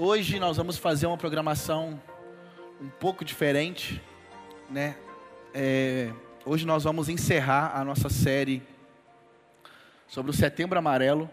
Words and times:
Hoje 0.00 0.38
nós 0.38 0.56
vamos 0.56 0.78
fazer 0.78 1.08
uma 1.08 1.16
programação 1.16 2.00
um 2.80 2.88
pouco 2.88 3.24
diferente, 3.24 4.00
né? 4.70 4.96
É, 5.52 6.12
hoje 6.46 6.64
nós 6.64 6.84
vamos 6.84 7.08
encerrar 7.08 7.76
a 7.76 7.84
nossa 7.84 8.08
série 8.08 8.62
sobre 10.06 10.30
o 10.30 10.32
Setembro 10.34 10.78
Amarelo 10.78 11.28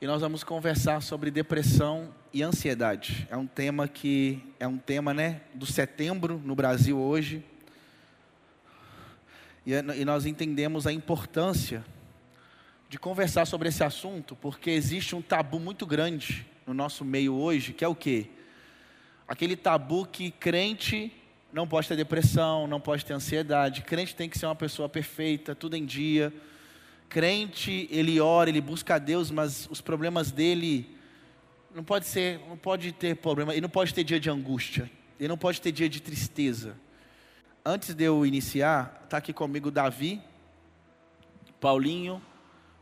e 0.00 0.06
nós 0.06 0.22
vamos 0.22 0.42
conversar 0.42 1.02
sobre 1.02 1.30
depressão 1.30 2.08
e 2.32 2.42
ansiedade. 2.42 3.28
É 3.30 3.36
um 3.36 3.46
tema 3.46 3.86
que 3.86 4.42
é 4.58 4.66
um 4.66 4.78
tema, 4.78 5.12
né, 5.12 5.42
do 5.52 5.66
setembro 5.66 6.40
no 6.42 6.54
Brasil 6.54 6.98
hoje. 6.98 7.44
E, 9.66 9.72
e 9.74 10.04
nós 10.06 10.24
entendemos 10.24 10.86
a 10.86 10.92
importância 10.92 11.84
de 12.88 12.98
conversar 12.98 13.46
sobre 13.46 13.68
esse 13.68 13.84
assunto, 13.84 14.34
porque 14.36 14.70
existe 14.70 15.14
um 15.14 15.20
tabu 15.20 15.60
muito 15.60 15.84
grande 15.84 16.46
no 16.70 16.74
nosso 16.74 17.04
meio 17.04 17.34
hoje, 17.34 17.72
que 17.72 17.84
é 17.84 17.88
o 17.88 17.96
quê? 17.96 18.28
Aquele 19.26 19.56
tabu 19.56 20.06
que 20.06 20.30
crente 20.30 21.12
não 21.52 21.66
pode 21.66 21.88
ter 21.88 21.96
depressão, 21.96 22.68
não 22.68 22.80
pode 22.80 23.04
ter 23.04 23.12
ansiedade, 23.12 23.82
crente 23.82 24.14
tem 24.14 24.28
que 24.28 24.38
ser 24.38 24.46
uma 24.46 24.54
pessoa 24.54 24.88
perfeita, 24.88 25.52
tudo 25.52 25.76
em 25.76 25.84
dia. 25.84 26.32
Crente, 27.08 27.88
ele 27.90 28.20
ora, 28.20 28.48
ele 28.48 28.60
busca 28.60 28.94
a 28.94 28.98
Deus, 28.98 29.32
mas 29.32 29.66
os 29.68 29.80
problemas 29.80 30.30
dele 30.30 30.96
não 31.74 31.82
pode 31.82 32.06
ser, 32.06 32.38
não 32.48 32.56
pode 32.56 32.92
ter 32.92 33.16
problema, 33.16 33.52
ele 33.52 33.62
não 33.62 33.68
pode 33.68 33.92
ter 33.92 34.04
dia 34.04 34.20
de 34.20 34.30
angústia, 34.30 34.88
ele 35.18 35.28
não 35.28 35.38
pode 35.38 35.60
ter 35.60 35.72
dia 35.72 35.88
de 35.88 36.00
tristeza. 36.00 36.76
Antes 37.64 37.94
de 37.94 38.04
eu 38.04 38.24
iniciar, 38.24 39.02
está 39.04 39.16
aqui 39.16 39.32
comigo 39.32 39.72
Davi, 39.72 40.22
Paulinho 41.60 42.22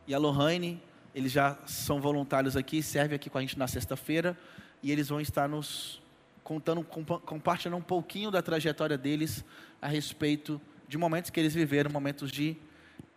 e 0.06 0.14
a 0.14 0.18
Lohane, 0.18 0.78
eles 1.14 1.32
já 1.32 1.56
são 1.66 2.00
voluntários 2.00 2.56
aqui, 2.56 2.82
servem 2.82 3.16
aqui 3.16 3.28
com 3.28 3.38
a 3.38 3.40
gente 3.40 3.58
na 3.58 3.66
sexta-feira, 3.66 4.36
e 4.82 4.92
eles 4.92 5.08
vão 5.08 5.20
estar 5.20 5.48
nos 5.48 6.00
contando, 6.44 6.82
compartilhando 6.82 7.76
um 7.76 7.82
pouquinho 7.82 8.30
da 8.30 8.40
trajetória 8.40 8.96
deles 8.96 9.44
a 9.82 9.88
respeito 9.88 10.60
de 10.88 10.96
momentos 10.96 11.30
que 11.30 11.38
eles 11.38 11.54
viveram, 11.54 11.90
momentos 11.90 12.30
de 12.30 12.56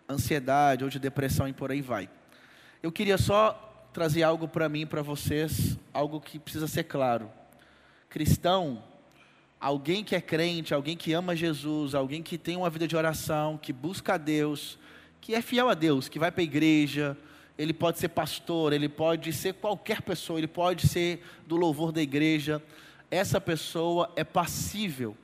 ansiedade 0.10 0.84
ou 0.84 0.90
de 0.90 1.00
depressão 1.00 1.48
e 1.48 1.54
por 1.54 1.72
aí 1.72 1.82
vai. 1.82 2.10
Eu 2.84 2.92
queria 2.92 3.18
só 3.18 3.88
trazer 3.94 4.24
algo 4.24 4.48
para 4.48 4.68
mim, 4.68 4.86
para 4.86 5.02
vocês, 5.02 5.78
algo 5.94 6.20
que 6.20 6.40
precisa 6.40 6.68
ser 6.68 6.84
claro. 6.84 7.32
Cristão, 8.10 8.84
alguém 9.60 10.04
que 10.04 10.16
é 10.16 10.22
crente, 10.22 10.74
alguém 10.74 10.98
que 10.98 11.14
ama 11.14 11.36
Jesus, 11.36 11.94
alguém 11.94 12.22
que 12.22 12.38
tem 12.38 12.58
uma 12.58 12.70
vida 12.70 12.88
de 12.88 12.96
oração, 12.96 13.58
que 13.58 13.72
busca 13.72 14.16
a 14.16 14.18
Deus, 14.18 14.78
que 15.22 15.36
é 15.36 15.42
fiel 15.42 15.70
a 15.70 15.74
Deus, 15.74 16.10
que 16.10 16.20
vai 16.20 16.32
para 16.32 16.42
a 16.42 16.44
igreja, 16.44 17.18
ele 17.58 17.74
pode 17.74 18.00
ser 18.00 18.10
pastor, 18.10 18.74
ele 18.74 18.90
pode 18.90 19.32
ser 19.34 19.54
qualquer 19.54 20.02
pessoa, 20.02 20.40
ele 20.40 20.48
pode 20.48 20.88
ser 20.88 21.24
do 21.46 21.56
louvor 21.56 21.92
da 21.92 22.02
igreja. 22.02 22.62
Essa 23.10 23.40
pessoa 23.40 24.12
é 24.16 24.24
passível 24.24 25.16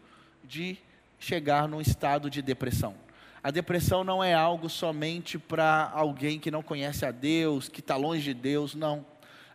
de 0.44 0.78
chegar 1.20 1.68
num 1.68 1.82
estado 1.82 2.30
de 2.30 2.42
depressão. 2.42 2.96
A 3.42 3.52
depressão 3.52 4.04
não 4.04 4.24
é 4.24 4.34
algo 4.34 4.70
somente 4.70 5.40
para 5.40 5.90
alguém 5.94 6.40
que 6.40 6.52
não 6.52 6.62
conhece 6.62 7.06
a 7.06 7.12
Deus, 7.12 7.70
que 7.70 7.80
está 7.80 7.96
longe 7.96 8.22
de 8.22 8.34
Deus, 8.34 8.76
não. 8.76 9.06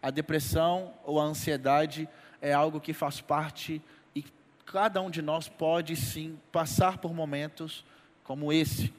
A 0.00 0.10
depressão 0.10 0.94
ou 1.04 1.20
a 1.20 1.24
ansiedade 1.24 2.08
é 2.40 2.52
algo 2.52 2.80
que 2.80 2.92
faz 2.92 3.20
parte 3.20 3.82
e 4.14 4.24
cada 4.64 5.00
um 5.00 5.10
de 5.10 5.22
nós 5.22 5.48
pode 5.48 5.94
sim 5.94 6.38
passar 6.50 6.98
por 6.98 7.12
momentos 7.12 7.84
como 8.24 8.52
esse. 8.52 8.92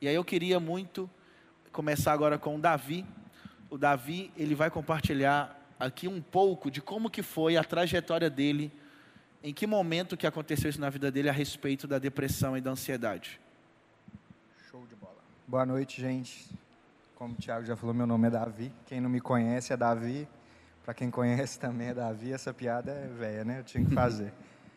E 0.00 0.08
aí 0.08 0.14
eu 0.14 0.24
queria 0.24 0.60
muito 0.60 1.10
começar 1.78 2.12
agora 2.12 2.36
com 2.36 2.56
o 2.56 2.58
Davi. 2.58 3.06
O 3.70 3.78
Davi, 3.78 4.32
ele 4.36 4.56
vai 4.56 4.68
compartilhar 4.68 5.56
aqui 5.78 6.08
um 6.08 6.20
pouco 6.20 6.72
de 6.72 6.82
como 6.82 7.08
que 7.08 7.22
foi 7.22 7.56
a 7.56 7.62
trajetória 7.62 8.28
dele, 8.28 8.72
em 9.44 9.54
que 9.54 9.64
momento 9.64 10.16
que 10.16 10.26
aconteceu 10.26 10.68
isso 10.68 10.80
na 10.80 10.90
vida 10.90 11.08
dele 11.08 11.28
a 11.28 11.32
respeito 11.32 11.86
da 11.86 12.00
depressão 12.00 12.56
e 12.56 12.60
da 12.60 12.72
ansiedade. 12.72 13.40
Boa 15.46 15.64
noite, 15.64 16.00
gente. 16.00 16.50
Como 17.14 17.34
o 17.34 17.36
Thiago 17.36 17.64
já 17.64 17.76
falou, 17.76 17.94
meu 17.94 18.08
nome 18.08 18.26
é 18.26 18.30
Davi. 18.30 18.72
Quem 18.84 19.00
não 19.00 19.08
me 19.08 19.20
conhece 19.20 19.72
é 19.72 19.76
Davi. 19.76 20.26
Para 20.84 20.92
quem 20.94 21.12
conhece 21.12 21.60
também 21.62 21.90
é 21.90 21.94
Davi. 21.94 22.32
Essa 22.32 22.52
piada 22.52 22.90
é 22.90 23.06
velha, 23.06 23.44
né? 23.44 23.60
Eu 23.60 23.64
tinha 23.64 23.84
que 23.84 23.94
fazer. 23.94 24.32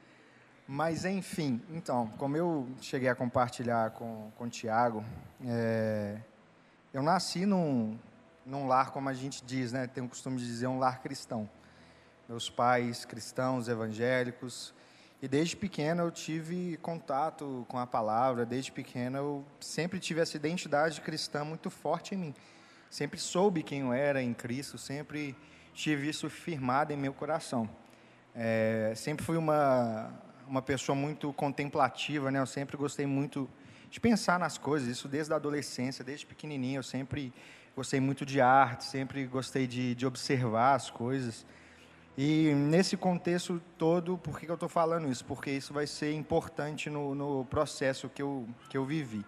Mas, 0.70 1.04
enfim, 1.04 1.60
então, 1.72 2.10
como 2.20 2.38
eu 2.38 2.70
cheguei 2.80 3.10
a 3.10 3.16
compartilhar 3.16 3.90
com, 3.90 4.32
com 4.38 4.44
o 4.44 4.50
Tiago, 4.50 5.04
é, 5.44 6.22
eu 6.94 7.02
nasci 7.02 7.46
num, 7.46 7.98
num 8.46 8.68
lar, 8.68 8.92
como 8.92 9.08
a 9.08 9.14
gente 9.14 9.44
diz, 9.46 9.72
né? 9.72 9.88
Tem 9.88 10.04
o 10.04 10.10
costume 10.10 10.38
de 10.38 10.46
dizer, 10.46 10.68
um 10.68 10.78
lar 10.78 11.02
cristão. 11.02 11.50
Meus 12.28 12.50
pais 12.50 13.06
cristãos, 13.06 13.68
evangélicos, 13.68 14.74
e 15.22 15.28
desde 15.28 15.56
pequeno 15.56 16.04
eu 16.04 16.12
tive 16.12 16.78
contato 16.82 17.66
com 17.70 17.78
a 17.78 17.86
palavra, 17.86 18.46
desde 18.46 18.72
pequeno 18.72 19.18
eu 19.18 19.46
sempre 19.60 20.00
tive 20.00 20.20
essa 20.20 20.36
identidade 20.36 21.00
cristã 21.00 21.44
muito 21.46 21.70
forte 21.70 22.16
em 22.16 22.18
mim. 22.18 22.36
Sempre 22.90 23.20
soube 23.20 23.64
quem 23.64 23.82
eu 23.82 23.94
era 23.94 24.22
em 24.22 24.34
Cristo, 24.34 24.78
sempre 24.78 25.36
tive 25.74 26.10
isso 26.10 26.30
firmado 26.30 26.92
em 26.92 26.98
meu 26.98 27.14
coração. 27.14 27.70
É, 28.36 28.94
sempre 28.96 29.24
fui 29.24 29.38
uma, 29.38 30.12
uma 30.48 30.62
pessoa 30.62 30.96
muito 30.96 31.32
contemplativa, 31.34 32.32
né? 32.32 32.40
eu 32.40 32.46
sempre 32.46 32.76
gostei 32.76 33.06
muito 33.06 33.50
de 33.92 34.00
pensar 34.00 34.40
nas 34.40 34.58
coisas, 34.58 34.88
isso 34.88 35.08
desde 35.10 35.34
a 35.34 35.36
adolescência, 35.36 36.04
desde 36.04 36.26
pequenininho, 36.26 36.80
eu 36.80 36.84
sempre 36.84 37.34
gostei 37.76 38.00
muito 38.00 38.26
de 38.26 38.40
arte, 38.40 38.86
sempre 38.86 39.28
gostei 39.28 39.68
de, 39.68 39.94
de 39.94 40.06
observar 40.06 40.76
as 40.76 40.90
coisas. 40.90 41.46
E 42.18 42.54
nesse 42.54 42.96
contexto 42.96 43.62
todo, 43.78 44.18
por 44.18 44.40
que 44.40 44.50
eu 44.50 44.54
estou 44.54 44.70
falando 44.70 45.10
isso? 45.10 45.26
Porque 45.26 45.52
isso 45.52 45.74
vai 45.74 45.86
ser 45.86 46.14
importante 46.14 46.90
no, 46.90 47.14
no 47.14 47.46
processo 47.46 48.08
que 48.08 48.22
eu, 48.22 48.48
que 48.70 48.78
eu 48.78 48.86
vivi. 48.86 49.26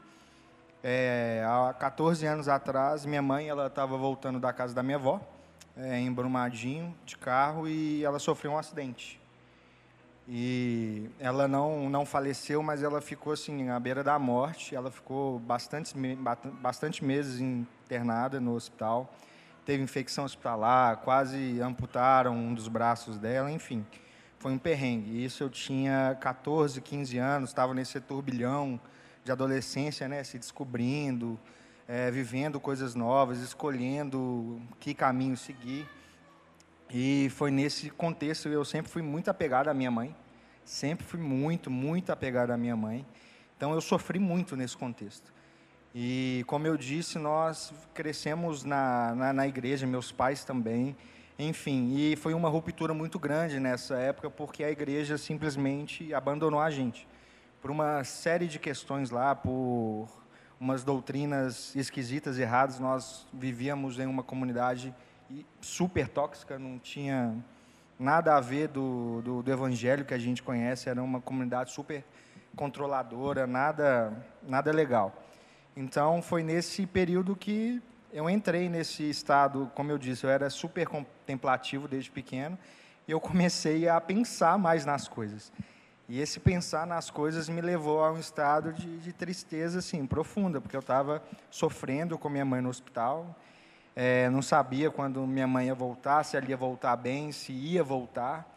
É, 0.82 1.44
há 1.46 1.74
14 1.74 2.26
anos 2.26 2.48
atrás, 2.48 3.06
minha 3.06 3.22
mãe 3.22 3.48
estava 3.50 3.98
voltando 3.98 4.40
da 4.40 4.54
casa 4.54 4.74
da 4.74 4.82
minha 4.82 4.98
avó, 4.98 5.20
é, 5.76 6.00
em 6.00 6.12
Brumadinho, 6.12 6.96
de 7.06 7.18
carro, 7.18 7.68
e 7.68 8.04
ela 8.04 8.20
sofreu 8.20 8.52
um 8.52 8.58
acidente. 8.58 9.22
E 10.28 11.10
ela 11.20 11.48
não, 11.48 11.90
não 11.90 12.06
faleceu, 12.06 12.64
mas 12.64 12.82
ela 12.82 13.02
ficou 13.02 13.34
assim, 13.34 13.70
à 13.70 13.80
beira 13.80 14.04
da 14.04 14.18
morte. 14.18 14.76
Ela 14.76 14.90
ficou 14.90 15.40
bastante, 15.40 15.94
bastante 16.62 17.04
meses 17.04 17.40
internada 17.42 18.40
no 18.40 18.54
hospital 18.56 19.14
teve 19.66 19.82
infecção 19.82 20.26
hospitalar, 20.26 20.98
quase 20.98 21.62
amputaram 21.62 22.36
um 22.36 22.54
dos 22.54 22.68
braços 22.68 23.18
dela, 23.18 23.52
enfim. 23.52 23.86
Foi 24.40 24.52
um 24.52 24.58
perrengue. 24.58 25.24
Isso 25.24 25.44
eu 25.44 25.50
tinha 25.50 26.18
14, 26.20 26.82
15 26.82 27.18
anos, 27.18 27.50
estava 27.50 27.74
nesse 27.74 28.00
turbilhão 28.02 28.80
de 29.24 29.32
adolescência, 29.32 30.08
né, 30.08 30.24
se 30.24 30.38
descobrindo, 30.38 31.40
é, 31.88 32.12
vivendo 32.12 32.60
coisas 32.60 32.94
novas, 32.94 33.40
escolhendo 33.40 34.62
que 34.80 34.94
caminho 34.94 35.38
seguir. 35.38 35.88
E 36.94 37.28
foi 37.32 37.50
nesse 37.50 37.90
contexto 37.90 38.48
eu 38.50 38.64
sempre 38.64 38.92
fui 38.92 39.02
muito 39.02 39.28
apegado 39.28 39.68
à 39.68 39.74
minha 39.74 39.90
mãe, 39.90 40.16
sempre 40.64 41.04
fui 41.04 41.20
muito, 41.20 41.72
muito 41.72 42.12
apegado 42.12 42.52
à 42.52 42.58
minha 42.58 42.76
mãe. 42.76 43.04
Então 43.58 43.74
eu 43.74 43.82
sofri 43.82 44.20
muito 44.20 44.56
nesse 44.56 44.78
contexto. 44.78 45.34
E, 45.96 46.44
como 46.46 46.68
eu 46.68 46.78
disse, 46.78 47.18
nós 47.18 47.74
crescemos 47.96 48.64
na, 48.64 49.16
na, 49.16 49.34
na, 49.34 49.48
igreja, 49.48 49.88
meus 49.88 50.12
pais 50.12 50.44
também, 50.44 50.96
enfim, 51.38 51.94
e 51.96 52.16
foi 52.16 52.34
uma 52.34 52.50
ruptura 52.50 52.94
muito 52.94 53.18
grande 53.18 53.60
nessa 53.60 53.96
época, 53.98 54.30
porque 54.30 54.64
a 54.64 54.72
igreja 54.72 55.18
simplesmente 55.18 56.14
abandonou 56.14 56.60
a 56.60 56.70
gente. 56.70 57.08
Por 57.60 57.72
uma 57.72 58.04
série 58.04 58.48
de 58.48 58.60
questões 58.60 59.10
lá, 59.10 59.36
por 59.36 60.08
umas 60.60 60.84
doutrinas 60.84 61.76
esquisitas, 61.76 62.38
erradas, 62.38 62.80
nós 62.80 63.28
vivíamos 63.34 64.00
em 64.00 64.06
uma 64.06 64.24
comunidade 64.24 64.94
super 65.62 66.08
tóxica, 66.08 66.60
não 66.60 66.78
tinha 66.78 67.36
nada 68.00 68.36
a 68.36 68.40
ver 68.40 68.68
do, 68.68 69.22
do, 69.22 69.44
do 69.44 69.52
evangelho 69.52 70.06
que 70.06 70.14
a 70.14 70.20
gente 70.20 70.44
conhece, 70.44 70.90
era 70.90 71.02
uma 71.02 71.22
comunidade 71.22 71.72
super 71.72 72.04
controladora, 72.56 73.48
nada, 73.48 74.14
nada 74.42 74.72
legal. 74.72 75.24
Então, 75.76 76.22
foi 76.22 76.44
nesse 76.44 76.86
período 76.86 77.36
que 77.36 77.82
eu 78.12 78.30
entrei 78.30 78.70
nesse 78.70 79.10
estado, 79.10 79.72
como 79.74 79.92
eu 79.92 79.98
disse, 79.98 80.24
eu 80.24 80.30
era 80.30 80.50
super 80.50 80.88
contemplativo 80.88 81.88
desde 81.88 82.12
pequeno, 82.12 82.58
e 83.08 83.12
eu 83.12 83.20
comecei 83.20 83.88
a 83.90 84.00
pensar 84.00 84.58
mais 84.58 84.86
nas 84.86 85.08
coisas. 85.08 85.52
E 86.08 86.20
esse 86.20 86.40
pensar 86.40 86.86
nas 86.86 87.10
coisas 87.10 87.50
me 87.50 87.62
levou 87.62 88.04
a 88.04 88.12
um 88.12 88.20
estado 88.20 88.72
de, 88.74 89.00
de 89.00 89.14
tristeza 89.14 89.80
assim, 89.80 90.06
profunda, 90.06 90.62
porque 90.62 90.76
eu 90.76 90.82
estava 90.82 91.24
sofrendo 91.50 92.18
com 92.18 92.30
minha 92.30 92.46
mãe 92.46 92.62
no 92.62 92.70
hospital, 92.70 93.36
é, 93.96 94.30
não 94.30 94.42
sabia 94.42 94.90
quando 94.90 95.26
minha 95.28 95.48
mãe 95.48 95.68
ia 95.68 95.76
voltar, 95.76 96.24
se 96.24 96.36
ela 96.36 96.46
ia 96.48 96.58
voltar 96.58 96.96
bem, 96.96 97.32
se 97.32 97.52
ia 97.52 97.84
voltar 97.84 98.52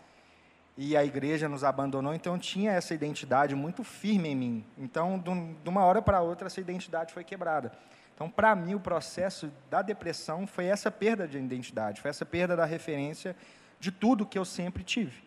e 0.77 0.97
a 0.97 1.05
igreja 1.05 1.49
nos 1.49 1.65
abandonou, 1.65 2.15
então 2.15 2.39
tinha 2.39 2.73
essa 2.73 2.95
identidade 2.95 3.55
muito 3.55 3.83
firme 3.83 4.29
em 4.29 4.37
mim. 4.37 4.65
Então, 4.77 5.19
de 5.19 5.69
uma 5.69 5.83
hora 5.85 6.03
para 6.03 6.21
outra, 6.21 6.49
essa 6.49 6.61
identidade 6.61 7.15
foi 7.15 7.25
quebrada. 7.25 7.73
Então, 8.15 8.29
para 8.29 8.55
mim, 8.55 8.75
o 8.75 8.81
processo 8.81 9.51
da 9.71 9.81
depressão 9.81 10.47
foi 10.47 10.67
essa 10.67 10.91
perda 10.91 11.27
de 11.27 11.39
identidade, 11.39 12.01
foi 12.01 12.11
essa 12.11 12.27
perda 12.27 12.55
da 12.55 12.65
referência 12.65 13.35
de 13.81 13.91
tudo 13.91 14.27
que 14.27 14.39
eu 14.39 14.45
sempre 14.45 14.85
tive. 14.85 15.23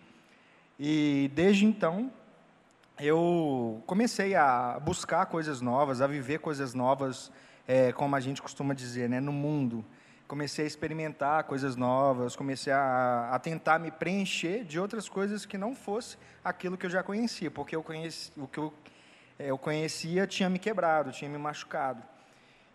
E 0.79 1.31
desde 1.33 1.65
então, 1.65 2.11
eu 2.99 3.81
comecei 3.85 4.35
a 4.35 4.79
buscar 4.79 5.25
coisas 5.27 5.61
novas, 5.61 6.01
a 6.01 6.07
viver 6.07 6.39
coisas 6.39 6.73
novas, 6.73 7.31
é, 7.67 7.91
como 7.91 8.15
a 8.15 8.19
gente 8.19 8.41
costuma 8.41 8.73
dizer, 8.73 9.09
né, 9.09 9.19
no 9.19 9.31
mundo. 9.31 9.83
Comecei 10.29 10.63
a 10.63 10.67
experimentar 10.67 11.43
coisas 11.45 11.75
novas, 11.75 12.35
comecei 12.35 12.71
a, 12.71 13.29
a 13.31 13.39
tentar 13.39 13.79
me 13.79 13.89
preencher 13.89 14.63
de 14.63 14.79
outras 14.79 15.09
coisas 15.09 15.43
que 15.43 15.57
não 15.57 15.73
fosse 15.73 16.19
aquilo 16.43 16.77
que 16.77 16.85
eu 16.85 16.89
já 16.91 17.01
conhecia, 17.01 17.49
porque 17.49 17.75
eu 17.75 17.81
conheci, 17.81 18.31
o 18.37 18.47
que 18.47 18.59
eu, 18.59 18.71
é, 19.39 19.49
eu 19.49 19.57
conhecia 19.57 20.27
tinha 20.27 20.47
me 20.47 20.59
quebrado, 20.59 21.11
tinha 21.11 21.27
me 21.27 21.39
machucado. 21.39 22.03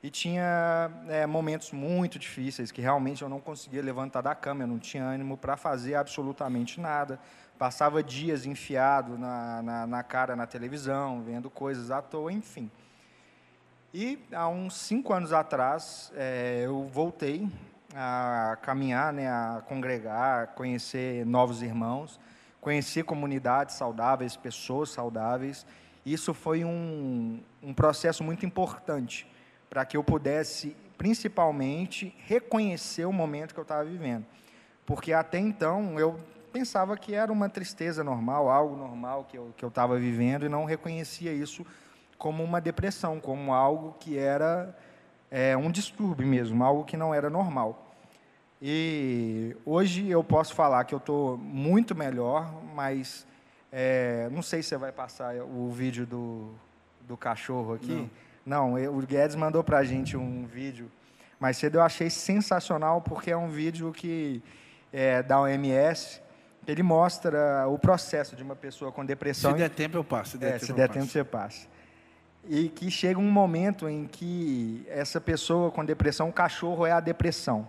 E 0.02 0.10
tinha 0.10 0.90
é, 1.08 1.26
momentos 1.26 1.70
muito 1.70 2.18
difíceis 2.18 2.72
que 2.72 2.82
realmente 2.82 3.22
eu 3.22 3.28
não 3.28 3.38
conseguia 3.38 3.80
levantar 3.80 4.20
da 4.20 4.34
cama, 4.34 4.64
eu 4.64 4.66
não 4.66 4.80
tinha 4.80 5.04
ânimo 5.04 5.36
para 5.38 5.56
fazer 5.56 5.94
absolutamente 5.94 6.80
nada. 6.80 7.20
Passava 7.56 8.02
dias 8.02 8.46
enfiado 8.46 9.16
na, 9.16 9.62
na, 9.62 9.86
na, 9.86 10.02
cara 10.02 10.34
na 10.34 10.44
televisão, 10.44 11.22
vendo 11.22 11.48
coisas 11.48 11.92
à 11.92 12.02
toa, 12.02 12.32
enfim. 12.32 12.68
E 13.96 14.18
há 14.32 14.48
uns 14.48 14.74
cinco 14.74 15.12
anos 15.12 15.32
atrás, 15.32 16.12
é, 16.16 16.62
eu 16.64 16.82
voltei 16.92 17.48
a 17.94 18.58
caminhar, 18.60 19.12
né, 19.12 19.28
a 19.28 19.62
congregar, 19.68 20.48
conhecer 20.48 21.24
novos 21.24 21.62
irmãos, 21.62 22.18
conhecer 22.60 23.04
comunidades 23.04 23.76
saudáveis, 23.76 24.36
pessoas 24.36 24.90
saudáveis. 24.90 25.64
Isso 26.04 26.34
foi 26.34 26.64
um, 26.64 27.40
um 27.62 27.72
processo 27.72 28.24
muito 28.24 28.44
importante 28.44 29.30
para 29.70 29.84
que 29.84 29.96
eu 29.96 30.02
pudesse, 30.02 30.76
principalmente, 30.98 32.12
reconhecer 32.26 33.04
o 33.04 33.12
momento 33.12 33.54
que 33.54 33.60
eu 33.60 33.62
estava 33.62 33.84
vivendo. 33.84 34.26
Porque 34.84 35.12
até 35.12 35.38
então 35.38 36.00
eu 36.00 36.18
pensava 36.52 36.96
que 36.96 37.14
era 37.14 37.32
uma 37.32 37.48
tristeza 37.48 38.02
normal, 38.02 38.50
algo 38.50 38.74
normal 38.74 39.24
que 39.30 39.38
eu 39.38 39.54
que 39.56 39.64
eu 39.64 39.68
estava 39.68 39.96
vivendo 39.96 40.44
e 40.44 40.48
não 40.48 40.64
reconhecia 40.64 41.32
isso 41.32 41.64
como 42.24 42.42
uma 42.42 42.58
depressão, 42.58 43.20
como 43.20 43.52
algo 43.52 43.96
que 44.00 44.16
era 44.16 44.74
é, 45.30 45.54
um 45.54 45.70
distúrbio 45.70 46.26
mesmo, 46.26 46.64
algo 46.64 46.82
que 46.82 46.96
não 46.96 47.12
era 47.12 47.28
normal. 47.28 47.94
E 48.62 49.54
hoje 49.62 50.08
eu 50.08 50.24
posso 50.24 50.54
falar 50.54 50.84
que 50.84 50.94
eu 50.94 50.98
estou 50.98 51.36
muito 51.36 51.94
melhor, 51.94 52.50
mas 52.74 53.26
é, 53.70 54.30
não 54.32 54.40
sei 54.40 54.62
se 54.62 54.70
você 54.70 54.78
vai 54.78 54.90
passar 54.90 55.34
o 55.34 55.70
vídeo 55.70 56.06
do, 56.06 56.54
do 57.02 57.14
cachorro 57.14 57.74
aqui. 57.74 58.08
Não. 58.46 58.72
Não, 58.72 58.96
o 58.96 59.02
Guedes 59.02 59.36
mandou 59.36 59.62
para 59.62 59.80
a 59.80 59.84
gente 59.84 60.16
um 60.16 60.46
vídeo 60.46 60.90
mais 61.38 61.58
cedo, 61.58 61.74
eu 61.76 61.82
achei 61.82 62.08
sensacional, 62.08 63.02
porque 63.02 63.30
é 63.30 63.36
um 63.36 63.50
vídeo 63.50 63.92
que 63.92 64.42
é, 64.90 65.22
da 65.22 65.38
OMS, 65.40 66.22
ele 66.66 66.82
mostra 66.82 67.68
o 67.68 67.78
processo 67.78 68.34
de 68.34 68.42
uma 68.42 68.56
pessoa 68.56 68.90
com 68.90 69.04
depressão. 69.04 69.52
Se 69.52 69.58
der 69.58 69.68
tempo, 69.68 69.98
eu 69.98 70.04
passo. 70.04 70.30
Se 70.30 70.38
der, 70.38 70.46
é, 70.46 70.52
tempo, 70.52 70.64
se 70.64 70.72
der 70.72 70.88
tempo, 70.88 71.06
você 71.06 71.22
passa. 71.22 71.73
E 72.46 72.68
que 72.68 72.90
chega 72.90 73.18
um 73.18 73.30
momento 73.30 73.88
em 73.88 74.06
que 74.06 74.84
essa 74.88 75.20
pessoa 75.20 75.70
com 75.70 75.84
depressão, 75.84 76.28
o 76.28 76.32
cachorro 76.32 76.84
é 76.86 76.92
a 76.92 77.00
depressão. 77.00 77.68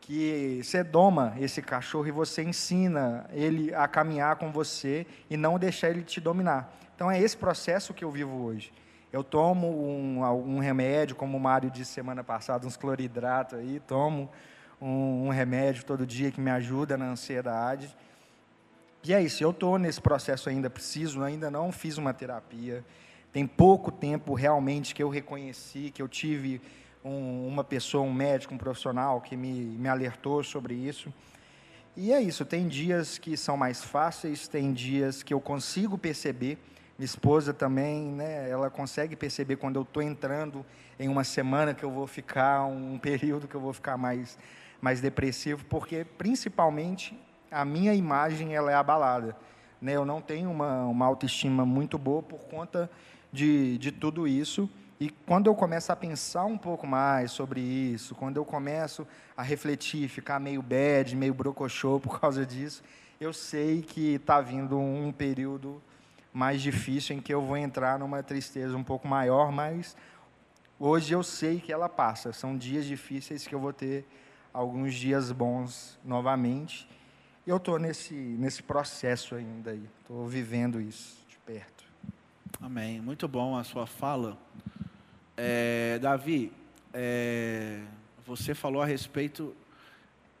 Que 0.00 0.60
você 0.62 0.84
doma 0.84 1.34
esse 1.38 1.62
cachorro 1.62 2.06
e 2.06 2.10
você 2.10 2.42
ensina 2.42 3.26
ele 3.32 3.74
a 3.74 3.88
caminhar 3.88 4.36
com 4.36 4.52
você 4.52 5.06
e 5.30 5.36
não 5.36 5.58
deixar 5.58 5.90
ele 5.90 6.02
te 6.02 6.20
dominar. 6.20 6.72
Então 6.94 7.10
é 7.10 7.20
esse 7.20 7.36
processo 7.36 7.94
que 7.94 8.04
eu 8.04 8.10
vivo 8.10 8.42
hoje. 8.42 8.72
Eu 9.10 9.24
tomo 9.24 9.68
um, 9.68 10.22
um 10.22 10.58
remédio, 10.58 11.16
como 11.16 11.36
o 11.36 11.40
Mário 11.40 11.70
disse 11.70 11.92
semana 11.92 12.22
passada, 12.22 12.66
uns 12.66 12.76
cloridratos 12.76 13.58
aí, 13.58 13.80
tomo 13.80 14.30
um, 14.80 15.26
um 15.26 15.28
remédio 15.30 15.84
todo 15.84 16.06
dia 16.06 16.30
que 16.30 16.40
me 16.40 16.50
ajuda 16.50 16.96
na 16.96 17.06
ansiedade. 17.06 17.94
E 19.02 19.14
é 19.14 19.22
isso, 19.22 19.42
eu 19.42 19.50
estou 19.50 19.78
nesse 19.78 20.00
processo 20.00 20.50
ainda, 20.50 20.68
preciso, 20.68 21.22
ainda 21.22 21.50
não 21.50 21.72
fiz 21.72 21.96
uma 21.96 22.12
terapia. 22.12 22.84
Tem 23.32 23.46
pouco 23.46 23.90
tempo 23.90 24.34
realmente 24.34 24.94
que 24.94 25.02
eu 25.02 25.08
reconheci, 25.08 25.90
que 25.90 26.00
eu 26.00 26.08
tive 26.08 26.60
um, 27.04 27.46
uma 27.46 27.62
pessoa, 27.62 28.02
um 28.04 28.12
médico, 28.12 28.54
um 28.54 28.58
profissional 28.58 29.20
que 29.20 29.36
me, 29.36 29.52
me 29.52 29.88
alertou 29.88 30.42
sobre 30.42 30.74
isso. 30.74 31.12
E 31.96 32.12
é 32.12 32.20
isso, 32.20 32.44
tem 32.44 32.68
dias 32.68 33.18
que 33.18 33.36
são 33.36 33.56
mais 33.56 33.82
fáceis, 33.82 34.46
tem 34.46 34.72
dias 34.72 35.22
que 35.22 35.34
eu 35.34 35.40
consigo 35.40 35.98
perceber 35.98 36.58
minha 36.98 37.06
esposa 37.06 37.54
também, 37.54 38.06
né, 38.06 38.50
ela 38.50 38.68
consegue 38.68 39.14
perceber 39.14 39.54
quando 39.54 39.76
eu 39.76 39.82
estou 39.82 40.02
entrando 40.02 40.66
em 40.98 41.08
uma 41.08 41.22
semana 41.22 41.72
que 41.72 41.84
eu 41.84 41.92
vou 41.92 42.08
ficar, 42.08 42.64
um 42.64 42.98
período 42.98 43.46
que 43.46 43.54
eu 43.54 43.60
vou 43.60 43.72
ficar 43.72 43.96
mais, 43.96 44.36
mais 44.80 45.00
depressivo, 45.00 45.64
porque 45.66 46.04
principalmente 46.04 47.16
a 47.52 47.64
minha 47.64 47.94
imagem 47.94 48.56
ela 48.56 48.72
é 48.72 48.74
abalada. 48.74 49.36
Né? 49.80 49.92
Eu 49.92 50.04
não 50.04 50.20
tenho 50.20 50.50
uma, 50.50 50.86
uma 50.86 51.06
autoestima 51.06 51.64
muito 51.64 51.96
boa 51.96 52.20
por 52.20 52.40
conta 52.46 52.90
de, 53.32 53.78
de 53.78 53.92
tudo 53.92 54.26
isso. 54.26 54.68
E 55.00 55.10
quando 55.10 55.46
eu 55.46 55.54
começo 55.54 55.92
a 55.92 55.96
pensar 55.96 56.44
um 56.44 56.58
pouco 56.58 56.86
mais 56.86 57.30
sobre 57.30 57.60
isso, 57.60 58.14
quando 58.14 58.36
eu 58.36 58.44
começo 58.44 59.06
a 59.36 59.42
refletir, 59.42 60.08
ficar 60.08 60.40
meio 60.40 60.60
bad, 60.60 61.14
meio 61.14 61.32
brocochô 61.32 62.00
por 62.00 62.20
causa 62.20 62.44
disso, 62.44 62.82
eu 63.20 63.32
sei 63.32 63.82
que 63.82 64.14
está 64.14 64.40
vindo 64.40 64.78
um 64.78 65.12
período 65.12 65.80
mais 66.32 66.60
difícil 66.60 67.16
em 67.16 67.20
que 67.20 67.32
eu 67.32 67.40
vou 67.40 67.56
entrar 67.56 67.98
numa 67.98 68.22
tristeza 68.22 68.76
um 68.76 68.84
pouco 68.84 69.06
maior, 69.06 69.52
mas 69.52 69.96
hoje 70.78 71.12
eu 71.14 71.22
sei 71.22 71.60
que 71.60 71.72
ela 71.72 71.88
passa. 71.88 72.32
São 72.32 72.56
dias 72.56 72.84
difíceis 72.84 73.46
que 73.46 73.54
eu 73.54 73.60
vou 73.60 73.72
ter 73.72 74.04
alguns 74.52 74.94
dias 74.94 75.30
bons 75.30 75.98
novamente. 76.04 76.88
Eu 77.46 77.56
estou 77.56 77.78
nesse, 77.78 78.14
nesse 78.14 78.62
processo 78.62 79.34
ainda 79.34 79.70
aí, 79.70 79.82
estou 80.00 80.26
vivendo 80.26 80.80
isso 80.80 81.24
de 81.28 81.38
perto. 81.38 81.77
Amém. 82.60 83.00
Muito 83.00 83.28
bom 83.28 83.56
a 83.56 83.62
sua 83.62 83.86
fala. 83.86 84.36
É, 85.36 85.98
Davi, 86.00 86.52
é, 86.92 87.80
você 88.26 88.52
falou 88.52 88.82
a 88.82 88.86
respeito 88.86 89.54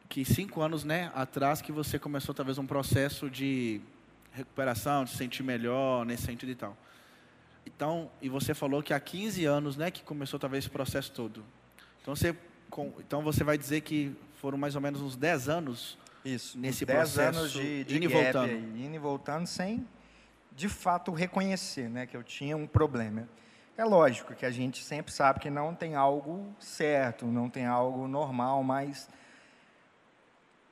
que 0.08 0.24
cinco 0.24 0.60
anos 0.60 0.82
né, 0.82 1.12
atrás 1.14 1.62
que 1.62 1.70
você 1.70 1.96
começou 1.96 2.34
talvez 2.34 2.58
um 2.58 2.66
processo 2.66 3.30
de 3.30 3.80
recuperação, 4.32 5.04
de 5.04 5.10
se 5.10 5.16
sentir 5.16 5.44
melhor, 5.44 6.04
nesse 6.04 6.24
sentido 6.24 6.50
e 6.50 6.54
tal. 6.56 6.76
Então, 7.64 8.10
e 8.20 8.28
você 8.28 8.52
falou 8.52 8.82
que 8.82 8.92
há 8.92 8.98
15 8.98 9.44
anos, 9.44 9.76
né, 9.76 9.90
que 9.90 10.02
começou 10.02 10.40
talvez 10.40 10.64
esse 10.64 10.70
processo 10.70 11.12
todo. 11.12 11.44
Então 12.02 12.16
você, 12.16 12.34
com, 12.68 12.92
então 12.98 13.22
você 13.22 13.44
vai 13.44 13.56
dizer 13.56 13.82
que 13.82 14.12
foram 14.40 14.58
mais 14.58 14.74
ou 14.74 14.80
menos 14.80 15.00
uns 15.00 15.14
10 15.14 15.48
anos 15.48 15.96
Isso, 16.24 16.58
nesse 16.58 16.84
10 16.84 16.98
processo 16.98 17.38
anos 17.38 17.52
de, 17.52 17.84
de 17.84 17.96
indo 17.96 18.04
e 18.06 18.08
voltando. 18.08 18.50
Aí, 18.50 18.84
indo 18.86 18.94
e 18.96 18.98
voltando 18.98 19.46
sem, 19.46 19.86
de 20.58 20.68
fato, 20.68 21.12
reconhecer 21.12 21.88
né, 21.88 22.04
que 22.04 22.16
eu 22.16 22.24
tinha 22.24 22.56
um 22.56 22.66
problema. 22.66 23.28
É 23.76 23.84
lógico 23.84 24.34
que 24.34 24.44
a 24.44 24.50
gente 24.50 24.82
sempre 24.82 25.12
sabe 25.12 25.38
que 25.38 25.48
não 25.48 25.72
tem 25.72 25.94
algo 25.94 26.52
certo, 26.58 27.26
não 27.26 27.48
tem 27.48 27.64
algo 27.64 28.08
normal, 28.08 28.64
mas 28.64 29.08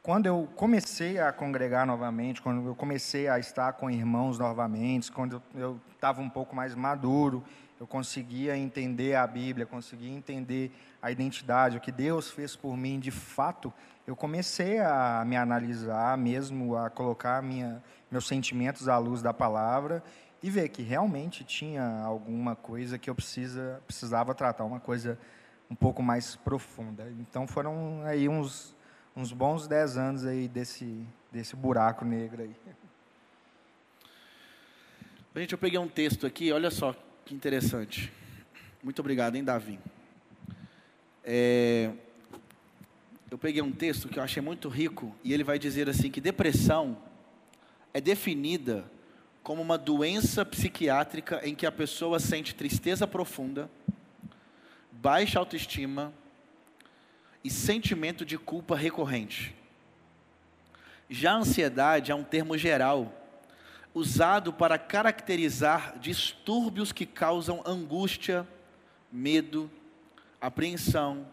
quando 0.02 0.26
eu 0.26 0.48
comecei 0.56 1.20
a 1.20 1.32
congregar 1.32 1.86
novamente, 1.86 2.42
quando 2.42 2.66
eu 2.66 2.74
comecei 2.74 3.28
a 3.28 3.38
estar 3.38 3.74
com 3.74 3.88
irmãos 3.88 4.40
novamente, 4.40 5.12
quando 5.12 5.40
eu 5.54 5.80
estava 5.94 6.20
um 6.20 6.28
pouco 6.28 6.56
mais 6.56 6.74
maduro, 6.74 7.44
eu 7.78 7.86
conseguia 7.86 8.56
entender 8.56 9.14
a 9.14 9.26
Bíblia, 9.26 9.66
conseguia 9.66 10.10
entender 10.10 10.72
a 11.00 11.10
identidade, 11.10 11.76
o 11.76 11.80
que 11.80 11.92
Deus 11.92 12.30
fez 12.30 12.56
por 12.56 12.76
mim 12.76 12.98
de 12.98 13.10
fato, 13.10 13.72
eu 14.06 14.14
comecei 14.14 14.78
a 14.78 15.24
me 15.26 15.36
analisar 15.36 16.16
mesmo, 16.16 16.76
a 16.76 16.88
colocar 16.88 17.42
minha, 17.42 17.82
meus 18.10 18.26
sentimentos 18.26 18.88
à 18.88 18.98
luz 18.98 19.20
da 19.20 19.34
palavra 19.34 20.02
e 20.42 20.48
ver 20.48 20.68
que 20.68 20.82
realmente 20.82 21.44
tinha 21.44 22.02
alguma 22.04 22.54
coisa 22.54 22.98
que 22.98 23.10
eu 23.10 23.14
precisa, 23.14 23.82
precisava 23.86 24.34
tratar, 24.34 24.64
uma 24.64 24.80
coisa 24.80 25.18
um 25.68 25.74
pouco 25.74 26.02
mais 26.02 26.36
profunda. 26.36 27.12
Então 27.18 27.46
foram 27.46 28.02
aí 28.04 28.28
uns 28.28 28.76
uns 29.16 29.32
bons 29.32 29.66
10 29.66 29.96
anos 29.96 30.26
aí 30.26 30.46
desse, 30.46 31.06
desse 31.32 31.56
buraco 31.56 32.04
negro 32.04 32.42
aí. 32.42 32.54
Gente, 35.34 35.52
eu 35.52 35.58
peguei 35.58 35.78
um 35.78 35.88
texto 35.88 36.26
aqui, 36.26 36.52
olha 36.52 36.70
só 36.70 36.94
que 37.26 37.34
interessante. 37.34 38.12
Muito 38.80 39.00
obrigado, 39.00 39.34
hein, 39.34 39.42
Davi. 39.42 39.80
É, 41.24 41.90
eu 43.28 43.36
peguei 43.36 43.60
um 43.60 43.72
texto 43.72 44.08
que 44.08 44.16
eu 44.16 44.22
achei 44.22 44.40
muito 44.40 44.68
rico 44.68 45.12
e 45.24 45.34
ele 45.34 45.42
vai 45.42 45.58
dizer 45.58 45.88
assim 45.88 46.08
que 46.08 46.20
depressão 46.20 46.96
é 47.92 48.00
definida 48.00 48.84
como 49.42 49.60
uma 49.60 49.76
doença 49.76 50.44
psiquiátrica 50.44 51.40
em 51.42 51.52
que 51.52 51.66
a 51.66 51.72
pessoa 51.72 52.20
sente 52.20 52.54
tristeza 52.54 53.08
profunda, 53.08 53.68
baixa 54.92 55.40
autoestima, 55.40 56.14
e 57.42 57.50
sentimento 57.50 58.24
de 58.24 58.38
culpa 58.38 58.76
recorrente. 58.76 59.52
Já 61.10 61.32
a 61.32 61.38
ansiedade 61.38 62.12
é 62.12 62.14
um 62.14 62.24
termo 62.24 62.56
geral, 62.56 63.12
usado 63.96 64.52
para 64.52 64.78
caracterizar 64.78 65.98
distúrbios 65.98 66.92
que 66.92 67.06
causam 67.06 67.62
angústia, 67.64 68.46
medo, 69.10 69.70
apreensão, 70.38 71.26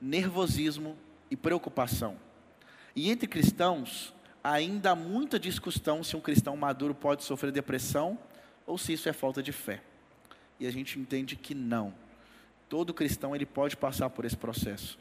nervosismo 0.00 0.96
e 1.28 1.36
preocupação. 1.36 2.16
E 2.94 3.10
entre 3.10 3.26
cristãos, 3.26 4.14
ainda 4.42 4.92
há 4.92 4.94
muita 4.94 5.36
discussão 5.36 6.04
se 6.04 6.16
um 6.16 6.20
cristão 6.20 6.56
maduro 6.56 6.94
pode 6.94 7.24
sofrer 7.24 7.50
depressão 7.50 8.16
ou 8.64 8.78
se 8.78 8.92
isso 8.92 9.08
é 9.08 9.12
falta 9.12 9.42
de 9.42 9.50
fé. 9.50 9.82
E 10.60 10.66
a 10.68 10.70
gente 10.70 11.00
entende 11.00 11.34
que 11.34 11.56
não. 11.56 11.92
Todo 12.68 12.94
cristão 12.94 13.34
ele 13.34 13.44
pode 13.44 13.76
passar 13.76 14.10
por 14.10 14.24
esse 14.24 14.36
processo. 14.36 14.96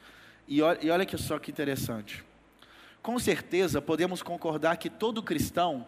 E 0.48 0.60
olha, 0.60 0.80
e 0.82 0.90
olha 0.90 1.06
que 1.06 1.16
só 1.20 1.38
que 1.38 1.52
interessante. 1.52 2.24
Com 3.04 3.20
certeza 3.20 3.80
podemos 3.80 4.24
concordar 4.24 4.78
que 4.78 4.90
todo 4.90 5.22
cristão 5.22 5.86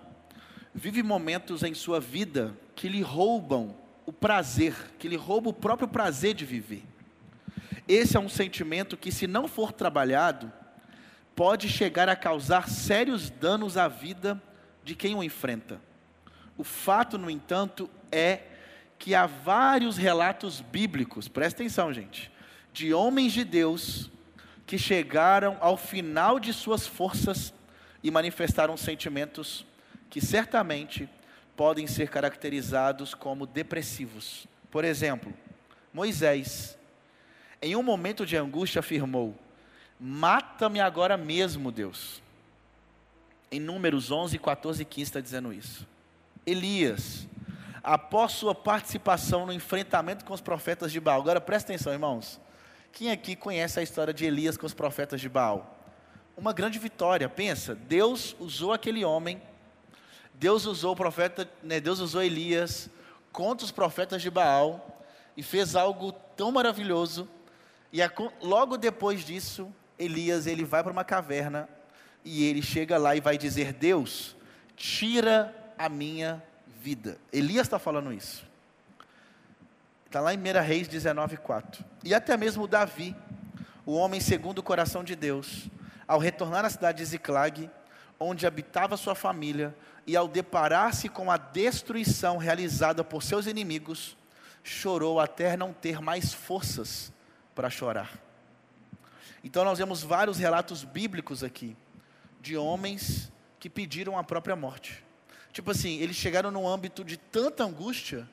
vive 0.77 1.01
momentos 1.01 1.63
em 1.63 1.74
sua 1.74 2.00
vida 2.00 2.55
que 2.75 2.88
lhe 2.88 3.01
roubam 3.01 3.75
o 4.05 4.13
prazer, 4.13 4.75
que 5.00 5.07
lhe 5.07 5.15
roubam 5.15 5.50
o 5.50 5.53
próprio 5.53 5.88
prazer 5.88 6.36
de 6.36 6.46
viver. 6.46 6.84
Esse 7.88 8.15
é 8.15 8.19
um 8.19 8.29
sentimento 8.29 8.96
que, 8.96 9.12
se 9.12 9.25
não 9.25 9.48
for 9.48 9.72
trabalhado, 9.72 10.53
pode 11.36 11.67
chegar 11.67 12.07
a 12.07 12.15
causar 12.15 12.69
sérios 12.69 13.31
danos 13.31 13.75
à 13.75 13.88
vida 13.88 14.39
de 14.84 14.93
quem 14.93 15.15
o 15.15 15.24
enfrenta. 15.24 15.81
O 16.55 16.63
fato, 16.63 17.17
no 17.17 17.29
entanto, 17.29 17.89
é 18.12 18.43
que 19.00 19.15
há 19.15 19.25
vários 19.25 19.98
relatos 19.98 20.62
bíblicos, 20.62 21.27
presta 21.27 21.63
atenção, 21.63 21.91
gente, 21.91 22.31
de 22.72 22.93
homens 22.93 23.34
de 23.34 23.43
Deus 23.43 24.12
que 24.67 24.77
chegaram 24.77 25.57
ao 25.60 25.75
final 25.75 26.39
de 26.39 26.53
suas 26.53 26.86
forças 26.86 27.51
e 28.03 28.12
manifestaram 28.12 28.77
sentimentos 28.77 29.65
que 30.09 30.21
certamente 30.21 31.09
podem 31.55 31.87
ser 31.87 32.09
caracterizados 32.09 33.13
como 33.13 33.45
depressivos. 33.45 34.47
Por 34.69 34.85
exemplo, 34.85 35.33
Moisés, 35.93 36.77
em 37.61 37.75
um 37.75 37.83
momento 37.83 38.25
de 38.25 38.37
angústia, 38.37 38.79
afirmou: 38.79 39.35
Mata-me 39.99 40.79
agora 40.79 41.17
mesmo, 41.17 41.71
Deus. 41.71 42.21
Em 43.51 43.59
Números 43.59 44.11
11, 44.11 44.37
14 44.37 44.81
e 44.81 44.85
15 44.85 45.03
está 45.03 45.21
dizendo 45.21 45.53
isso. 45.53 45.87
Elias, 46.45 47.27
após 47.83 48.33
sua 48.33 48.53
participação 48.53 49.45
no 49.45 49.53
enfrentamento 49.53 50.25
com 50.25 50.33
os 50.33 50.41
profetas 50.41 50.91
de 50.91 50.99
Baal. 50.99 51.21
Agora 51.21 51.39
presta 51.39 51.71
atenção, 51.71 51.93
irmãos. 51.93 52.39
Quem 52.91 53.11
aqui 53.11 53.35
conhece 53.35 53.79
a 53.79 53.83
história 53.83 54.13
de 54.13 54.25
Elias 54.25 54.57
com 54.57 54.65
os 54.65 54.73
profetas 54.73 55.21
de 55.21 55.29
Baal? 55.29 55.77
Uma 56.35 56.51
grande 56.51 56.77
vitória, 56.79 57.29
pensa. 57.29 57.73
Deus 57.73 58.35
usou 58.39 58.73
aquele 58.73 59.05
homem, 59.05 59.41
Deus 60.39 60.65
usou 60.65 60.94
o 60.94 60.96
profeta, 60.96 61.50
né, 61.63 61.79
Deus 61.79 62.00
usou 62.00 62.22
Elias 62.22 62.89
contra 63.32 63.65
os 63.65 63.72
profetas 63.72 64.22
de 64.22 64.29
Baal 64.29 65.03
e 65.36 65.41
fez 65.41 65.75
algo 65.75 66.12
tão 66.12 66.51
maravilhoso. 66.51 67.27
E 67.91 68.01
a, 68.01 68.12
logo 68.41 68.77
depois 68.77 69.25
disso, 69.25 69.74
Elias 69.98 70.46
ele 70.46 70.63
vai 70.63 70.84
para 70.84 70.91
uma 70.91 71.03
caverna 71.03 71.67
e 72.24 72.44
ele 72.44 72.62
chega 72.62 72.98
lá 72.98 73.15
e 73.15 73.22
vai 73.22 73.38
dizer: 73.38 73.74
Deus, 73.74 74.36
tira 74.75 75.56
a 75.77 75.89
minha 75.89 76.44
vida. 76.79 77.17
Elias 77.34 77.65
está 77.65 77.79
falando 77.79 78.13
isso. 78.13 78.46
Está 80.06 80.22
lá 80.22 80.34
em 80.34 80.38
1 80.38 80.41
Reis 80.63 80.88
19,4. 80.88 81.84
E 82.03 82.13
até 82.13 82.38
mesmo 82.38 82.67
Davi, 82.67 83.15
o 83.86 83.94
homem 83.94 84.22
segundo 84.22 84.60
o 84.60 84.63
coração 84.63 85.03
de 85.03 85.15
Deus, 85.15 85.67
ao 86.08 86.20
retornar 86.20 86.63
à 86.63 86.70
cidade 86.70 87.00
de 87.00 87.06
Ziclag, 87.06 87.70
onde 88.19 88.47
habitava 88.47 88.97
sua 88.97 89.15
família, 89.15 89.75
e 90.05 90.15
ao 90.15 90.27
deparar-se 90.27 91.09
com 91.09 91.29
a 91.29 91.38
destruição 91.38 92.38
realizada 92.38 93.03
por 93.03 93.21
seus 93.21 93.45
inimigos, 93.45 94.15
chorou 94.63 95.19
até 95.19 95.55
não 95.55 95.74
ter 95.74 96.01
mais 96.01 96.33
forças 96.33 97.12
para 97.53 97.69
chorar. 97.69 98.17
Então 99.43 99.63
nós 99.63 99.77
vemos 99.77 100.03
vários 100.03 100.38
relatos 100.38 100.83
bíblicos 100.83 101.43
aqui 101.43 101.75
de 102.41 102.57
homens 102.57 103.31
que 103.59 103.69
pediram 103.69 104.17
a 104.17 104.24
própria 104.24 104.55
morte. 104.55 105.03
Tipo 105.51 105.71
assim, 105.71 106.00
eles 106.00 106.15
chegaram 106.15 106.51
num 106.51 106.67
âmbito 106.67 107.03
de 107.03 107.17
tanta 107.17 107.63
angústia 107.63 108.27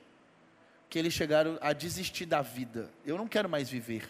que 0.89 0.99
eles 0.99 1.13
chegaram 1.13 1.59
a 1.61 1.73
desistir 1.73 2.27
da 2.27 2.43
vida. 2.43 2.91
Eu 3.05 3.17
não 3.17 3.27
quero 3.27 3.49
mais 3.49 3.69
viver. 3.69 4.09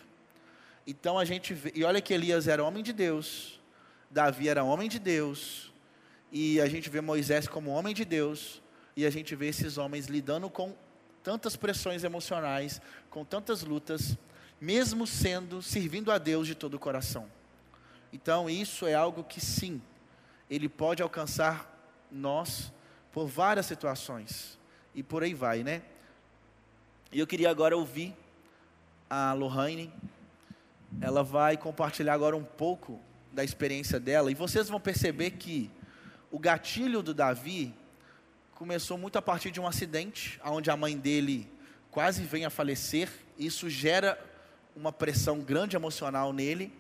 Então 0.87 1.19
a 1.19 1.25
gente 1.25 1.55
vê, 1.55 1.73
e 1.75 1.85
olha 1.85 2.01
que 2.01 2.13
Elias 2.13 2.47
era 2.49 2.63
homem 2.63 2.83
de 2.83 2.93
Deus, 2.93 3.61
Davi 4.15 4.49
era 4.49 4.63
homem 4.63 4.89
de 4.89 5.01
Deus, 5.01 5.73
e 6.31 6.61
a 6.61 6.69
gente 6.69 6.89
vê 6.89 7.01
Moisés 7.01 7.49
como 7.49 7.73
homem 7.73 7.93
de 7.93 8.05
Deus, 8.05 8.63
e 8.97 9.05
a 9.05 9.11
gente 9.11 9.35
vê 9.35 9.49
esses 9.49 9.77
homens 9.77 10.07
lidando 10.07 10.49
com 10.49 10.73
tantas 11.21 11.57
pressões 11.57 12.05
emocionais, 12.05 12.81
com 13.11 13.25
tantas 13.25 13.65
lutas, 13.65 14.17
mesmo 14.61 15.05
sendo, 15.05 15.61
servindo 15.61 16.13
a 16.13 16.19
Deus 16.19 16.47
de 16.47 16.55
todo 16.55 16.75
o 16.75 16.79
coração. 16.79 17.29
Então, 18.13 18.49
isso 18.49 18.87
é 18.87 18.95
algo 18.95 19.25
que 19.25 19.41
sim, 19.41 19.83
ele 20.49 20.69
pode 20.69 21.03
alcançar 21.03 21.69
nós 22.09 22.73
por 23.11 23.27
várias 23.27 23.67
situações. 23.67 24.57
E 24.95 25.03
por 25.03 25.25
aí 25.25 25.35
vai, 25.35 25.65
né? 25.65 25.83
E 27.11 27.19
eu 27.19 27.27
queria 27.27 27.51
agora 27.51 27.77
ouvir 27.77 28.15
a 29.11 29.33
Lohane. 29.33 29.93
Ela 31.01 31.25
vai 31.25 31.57
compartilhar 31.57 32.15
agora 32.15 32.37
um 32.37 32.45
pouco 32.45 33.01
da 33.35 33.45
experiência 33.45 34.01
dela. 34.01 34.31
E 34.31 34.35
vocês 34.35 34.69
vão 34.69 34.81
perceber 34.81 35.33
que 35.33 35.71
o 36.31 36.39
gatilho 36.39 37.03
do 37.03 37.13
Davi 37.13 37.75
começou 38.55 38.97
muito 38.97 39.19
a 39.19 39.23
partir 39.23 39.51
de 39.51 39.61
um 39.61 39.67
acidente, 39.67 40.41
onde 40.45 40.71
a 40.71 40.77
mãe 40.77 40.97
dele 40.97 41.49
quase 41.91 42.23
vem 42.23 42.45
a 42.45 42.51
falecer. 42.51 43.11
Isso 43.39 43.69
gera 43.69 44.19
uma 44.75 44.93
pressão 44.93 45.41
grande 45.41 45.77
emocional 45.77 46.33
nele 46.33 46.73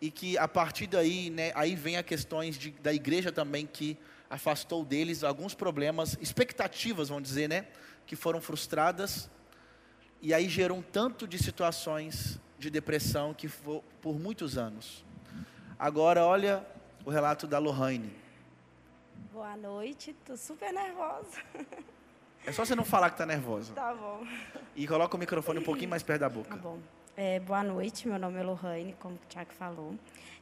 e 0.00 0.10
que 0.10 0.38
a 0.38 0.46
partir 0.46 0.86
daí, 0.86 1.30
né, 1.30 1.52
aí 1.54 1.74
vem 1.74 1.96
a 1.96 2.02
questões 2.02 2.58
de, 2.58 2.70
da 2.70 2.92
igreja 2.92 3.32
também 3.32 3.66
que 3.66 3.96
afastou 4.28 4.84
deles 4.84 5.22
alguns 5.22 5.54
problemas, 5.54 6.16
expectativas, 6.20 7.08
vamos 7.08 7.24
dizer, 7.24 7.48
né, 7.48 7.66
que 8.06 8.16
foram 8.16 8.40
frustradas 8.40 9.30
e 10.20 10.34
aí 10.34 10.48
gerou 10.48 10.78
um 10.78 10.82
tanto 10.82 11.26
de 11.26 11.38
situações 11.38 12.40
de 12.58 12.70
depressão 12.70 13.32
que 13.32 13.48
foi 13.48 13.80
por 14.00 14.18
muitos 14.18 14.58
anos. 14.58 15.05
Agora 15.78 16.24
olha 16.24 16.66
o 17.04 17.10
relato 17.10 17.46
da 17.46 17.58
Lohane. 17.58 18.10
Boa 19.30 19.54
noite, 19.58 20.14
tô 20.24 20.34
super 20.34 20.72
nervosa. 20.72 21.38
É 22.46 22.52
só 22.52 22.64
você 22.64 22.74
não 22.74 22.84
falar 22.84 23.10
que 23.10 23.18
tá 23.18 23.26
nervosa. 23.26 23.74
Tá 23.74 23.92
bom. 23.92 24.26
E 24.74 24.86
coloca 24.86 25.14
o 25.14 25.18
microfone 25.18 25.58
um 25.58 25.62
pouquinho 25.62 25.90
mais 25.90 26.02
perto 26.02 26.20
da 26.20 26.28
boca. 26.30 26.48
Tá 26.48 26.56
bom. 26.56 26.78
É, 27.14 27.40
boa 27.40 27.62
noite, 27.62 28.08
meu 28.08 28.18
nome 28.18 28.38
é 28.38 28.42
Lohane, 28.42 28.94
como 29.00 29.16
o 29.16 29.20
Tiago 29.28 29.52
falou. 29.52 29.94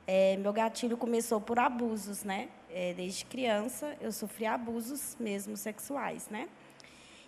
É, 0.07 0.37
meu 0.37 0.53
gatilho 0.53 0.97
começou 0.97 1.41
por 1.41 1.59
abusos, 1.59 2.23
né? 2.23 2.49
É, 2.71 2.95
desde 2.95 3.25
criança 3.25 3.97
eu 4.01 4.13
sofri 4.13 4.47
abusos 4.47 5.17
mesmo 5.19 5.57
sexuais, 5.57 6.29
né? 6.29 6.49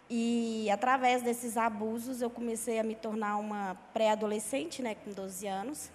E 0.09 0.71
através 0.71 1.23
desses 1.23 1.57
abusos 1.57 2.23
eu 2.23 2.31
comecei 2.31 2.79
a 2.79 2.85
me 2.85 2.95
tornar 2.95 3.37
uma 3.39 3.75
pré-adolescente, 3.93 4.81
né, 4.81 4.95
com 4.95 5.11
12 5.11 5.49
anos, 5.49 5.91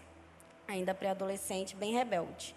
ainda 0.72 0.94
pré-adolescente, 0.94 1.76
bem 1.76 1.94
rebelde, 1.94 2.56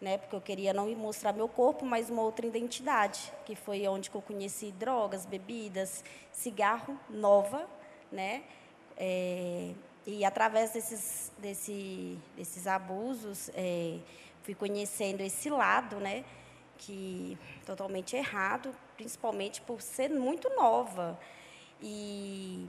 né? 0.00 0.18
Porque 0.18 0.34
eu 0.34 0.40
queria 0.40 0.72
não 0.72 0.88
mostrar 0.94 1.32
meu 1.32 1.48
corpo, 1.48 1.84
mas 1.84 2.10
uma 2.10 2.22
outra 2.22 2.46
identidade, 2.46 3.32
que 3.44 3.54
foi 3.54 3.86
onde 3.86 4.10
eu 4.12 4.22
conheci 4.22 4.72
drogas, 4.72 5.26
bebidas, 5.26 6.04
cigarro 6.32 6.98
nova, 7.08 7.68
né? 8.10 8.42
É, 8.96 9.72
e 10.06 10.24
através 10.24 10.72
desses, 10.72 11.32
desse, 11.38 12.18
desses 12.36 12.66
abusos, 12.66 13.50
é, 13.54 13.98
fui 14.42 14.54
conhecendo 14.54 15.20
esse 15.20 15.48
lado, 15.48 15.96
né, 15.96 16.24
que 16.78 17.38
totalmente 17.64 18.16
errado, 18.16 18.74
principalmente 18.96 19.60
por 19.60 19.80
ser 19.80 20.10
muito 20.10 20.48
nova. 20.56 21.18
E, 21.80 22.66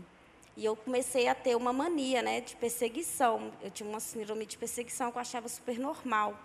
e 0.56 0.66
eu 0.66 0.76
comecei 0.76 1.28
a 1.28 1.36
ter 1.36 1.56
uma 1.56 1.74
mania, 1.74 2.22
né, 2.22 2.42
de 2.42 2.56
perseguição. 2.56 3.52
Eu 3.62 3.72
tinha 3.72 3.90
uma 3.90 4.00
síndrome 4.00 4.46
de 4.46 4.58
perseguição 4.58 5.12
que 5.12 5.18
eu 5.18 5.22
achava 5.22 5.48
super 5.50 5.80
normal 5.80 6.38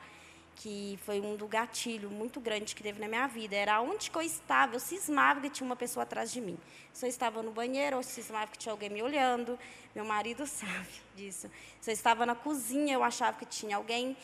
que 0.58 0.98
foi 1.04 1.20
um 1.20 1.36
do 1.36 1.46
gatilho 1.46 2.10
muito 2.10 2.40
grande 2.40 2.74
que 2.74 2.82
teve 2.82 3.00
na 3.00 3.06
minha 3.06 3.26
vida. 3.28 3.54
Era 3.54 3.80
onde 3.80 4.10
que 4.10 4.16
eu 4.16 4.22
estava, 4.22 4.74
eu 4.74 4.80
cismava 4.80 5.40
que 5.40 5.48
tinha 5.48 5.64
uma 5.64 5.76
pessoa 5.76 6.02
atrás 6.02 6.32
de 6.32 6.40
mim. 6.40 6.58
Se 6.92 7.06
eu 7.06 7.08
estava 7.08 7.42
no 7.44 7.52
banheiro, 7.52 7.96
eu 7.96 8.02
cismava 8.02 8.50
que 8.50 8.58
tinha 8.58 8.72
alguém 8.72 8.90
me 8.90 9.00
olhando. 9.00 9.56
Meu 9.94 10.04
marido 10.04 10.44
sabe 10.48 10.88
disso. 11.14 11.48
Se 11.80 11.90
eu 11.90 11.94
estava 11.94 12.26
na 12.26 12.34
cozinha, 12.34 12.94
eu 12.94 13.04
achava 13.04 13.38
que 13.38 13.46
tinha 13.46 13.76
alguém. 13.76 14.16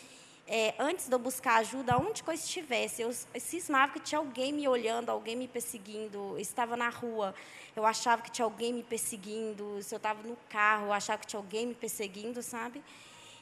É, 0.47 0.75
antes 0.79 1.09
de 1.09 1.15
eu 1.15 1.19
buscar 1.19 1.57
ajuda, 1.57 1.97
onde 1.97 2.23
que 2.23 2.29
eu 2.29 2.35
estivesse, 2.35 3.01
eu 3.01 3.11
cismava 3.41 3.95
que 3.95 4.01
tinha 4.01 4.19
alguém 4.19 4.53
me 4.53 4.69
olhando, 4.69 5.09
alguém 5.09 5.35
me 5.35 5.49
perseguindo. 5.49 6.19
Eu 6.19 6.39
estava 6.39 6.77
na 6.77 6.91
rua, 6.91 7.35
eu 7.75 7.87
achava 7.87 8.21
que 8.21 8.31
tinha 8.31 8.45
alguém 8.45 8.73
me 8.73 8.83
perseguindo. 8.83 9.83
Se 9.83 9.95
eu 9.95 9.97
estava 9.97 10.23
no 10.23 10.37
carro, 10.51 10.87
eu 10.87 10.93
achava 10.93 11.19
que 11.19 11.27
tinha 11.27 11.41
alguém 11.41 11.67
me 11.67 11.75
perseguindo, 11.75 12.43
sabe? 12.43 12.83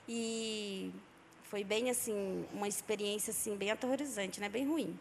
E 0.08 0.92
foi 1.44 1.64
bem 1.64 1.90
assim, 1.90 2.46
uma 2.52 2.68
experiência 2.68 3.30
assim 3.32 3.56
bem 3.56 3.70
aterrorizante, 3.70 4.40
né, 4.40 4.48
bem 4.48 4.66
ruim. 4.66 4.98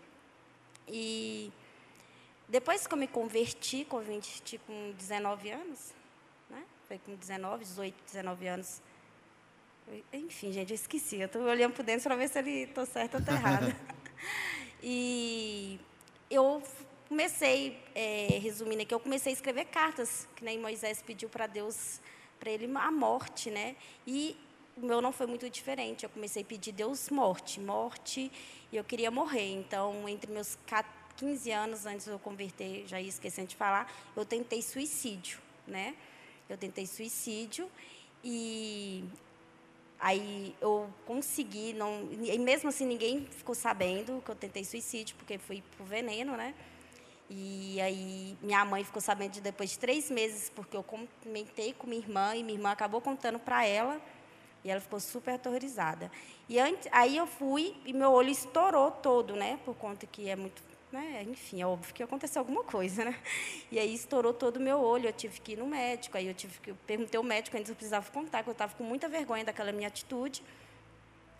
E 0.87 1.51
depois 2.49 2.85
que 2.85 2.93
eu 2.93 2.97
me 2.97 3.07
converti, 3.07 3.85
converti 3.85 4.57
com 4.65 4.91
19 4.97 5.51
anos, 5.51 5.93
né? 6.49 6.63
Foi 6.87 6.97
com 6.97 7.15
19, 7.15 7.63
18, 7.63 7.95
19 8.05 8.47
anos. 8.47 8.81
Enfim, 10.13 10.51
gente, 10.51 10.71
eu 10.71 10.75
esqueci. 10.75 11.17
Eu 11.17 11.25
estou 11.25 11.41
olhando 11.43 11.73
por 11.73 11.83
dentro 11.83 12.03
para 12.03 12.15
ver 12.15 12.29
se 12.29 12.39
ele 12.39 12.63
estou 12.63 12.85
certo 12.85 13.15
ou 13.15 13.19
estou 13.19 13.35
errado. 13.35 13.75
e 14.81 15.79
eu 16.29 16.63
comecei, 17.09 17.77
é, 17.93 18.39
resumindo 18.41 18.83
aqui, 18.83 18.93
eu 18.93 18.99
comecei 18.99 19.33
a 19.33 19.35
escrever 19.35 19.65
cartas, 19.65 20.27
que 20.35 20.45
nem 20.45 20.57
Moisés 20.57 21.01
pediu 21.01 21.27
para 21.27 21.45
Deus, 21.45 21.99
para 22.39 22.49
ele 22.49 22.69
a 22.73 22.91
morte, 22.91 23.51
né? 23.51 23.75
E 24.07 24.37
o 24.77 24.85
meu 24.85 25.01
não 25.01 25.11
foi 25.11 25.27
muito 25.27 25.49
diferente. 25.49 26.05
Eu 26.05 26.09
comecei 26.09 26.41
a 26.41 26.45
pedir 26.45 26.71
Deus 26.71 27.09
morte, 27.09 27.59
morte, 27.59 28.31
e 28.71 28.77
eu 28.77 28.83
queria 28.83 29.11
morrer. 29.11 29.51
Então, 29.51 30.07
entre 30.07 30.31
meus 30.31 30.57
15 31.17 31.51
anos 31.51 31.85
antes 31.85 32.05
de 32.05 32.11
eu 32.11 32.19
converter, 32.19 32.87
já 32.87 32.99
ia 33.01 33.09
esquecendo 33.09 33.49
de 33.49 33.55
falar, 33.55 33.91
eu 34.15 34.25
tentei 34.25 34.61
suicídio, 34.61 35.39
né? 35.67 35.95
Eu 36.49 36.57
tentei 36.57 36.85
suicídio 36.85 37.69
e 38.23 39.03
aí 40.01 40.55
eu 40.59 40.89
consegui, 41.05 41.73
não, 41.73 42.09
e 42.11 42.37
mesmo 42.39 42.69
assim 42.69 42.85
ninguém 42.85 43.27
ficou 43.29 43.53
sabendo 43.53 44.21
que 44.25 44.31
eu 44.31 44.35
tentei 44.35 44.63
suicídio, 44.65 45.15
porque 45.15 45.37
fui 45.37 45.63
pro 45.77 45.85
veneno, 45.85 46.35
né? 46.35 46.53
E 47.29 47.79
aí 47.79 48.37
minha 48.41 48.65
mãe 48.65 48.83
ficou 48.83 49.01
sabendo 49.01 49.31
de 49.31 49.41
depois 49.41 49.69
de 49.69 49.79
três 49.79 50.11
meses, 50.11 50.49
porque 50.49 50.75
eu 50.75 50.83
comentei 50.83 51.71
com 51.71 51.87
minha 51.87 52.01
irmã 52.01 52.35
e 52.35 52.43
minha 52.43 52.57
irmã 52.57 52.71
acabou 52.71 52.99
contando 52.99 53.39
para 53.39 53.65
ela. 53.65 54.01
E 54.63 54.69
ela 54.69 54.79
ficou 54.79 54.99
super 54.99 55.35
aterrorizada. 55.35 56.11
E 56.47 56.59
antes, 56.59 56.87
aí 56.91 57.17
eu 57.17 57.25
fui 57.25 57.75
e 57.85 57.93
meu 57.93 58.11
olho 58.11 58.29
estourou 58.29 58.91
todo, 58.91 59.35
né? 59.35 59.59
Por 59.65 59.75
conta 59.75 60.05
que 60.05 60.29
é 60.29 60.35
muito, 60.35 60.61
né? 60.91 61.23
Enfim, 61.27 61.61
é 61.61 61.65
óbvio 61.65 61.93
que 61.93 62.03
aconteceu 62.03 62.41
alguma 62.41 62.63
coisa, 62.63 63.05
né? 63.05 63.15
E 63.71 63.79
aí 63.79 63.93
estourou 63.93 64.33
todo 64.33 64.57
o 64.57 64.59
meu 64.59 64.79
olho. 64.79 65.07
Eu 65.07 65.13
tive 65.13 65.39
que 65.39 65.53
ir 65.53 65.57
no 65.57 65.65
médico. 65.65 66.17
Aí 66.17 66.27
eu 66.27 66.33
tive 66.33 66.59
que 66.59 66.71
eu 66.71 66.77
perguntei 66.85 67.17
ao 67.17 67.23
médico 67.23 67.57
antes 67.57 67.69
eu 67.69 67.75
precisava 67.75 68.09
contar, 68.11 68.39
porque 68.39 68.49
eu 68.49 68.53
estava 68.53 68.75
com 68.75 68.83
muita 68.83 69.07
vergonha 69.07 69.45
daquela 69.45 69.71
minha 69.71 69.87
atitude. 69.87 70.43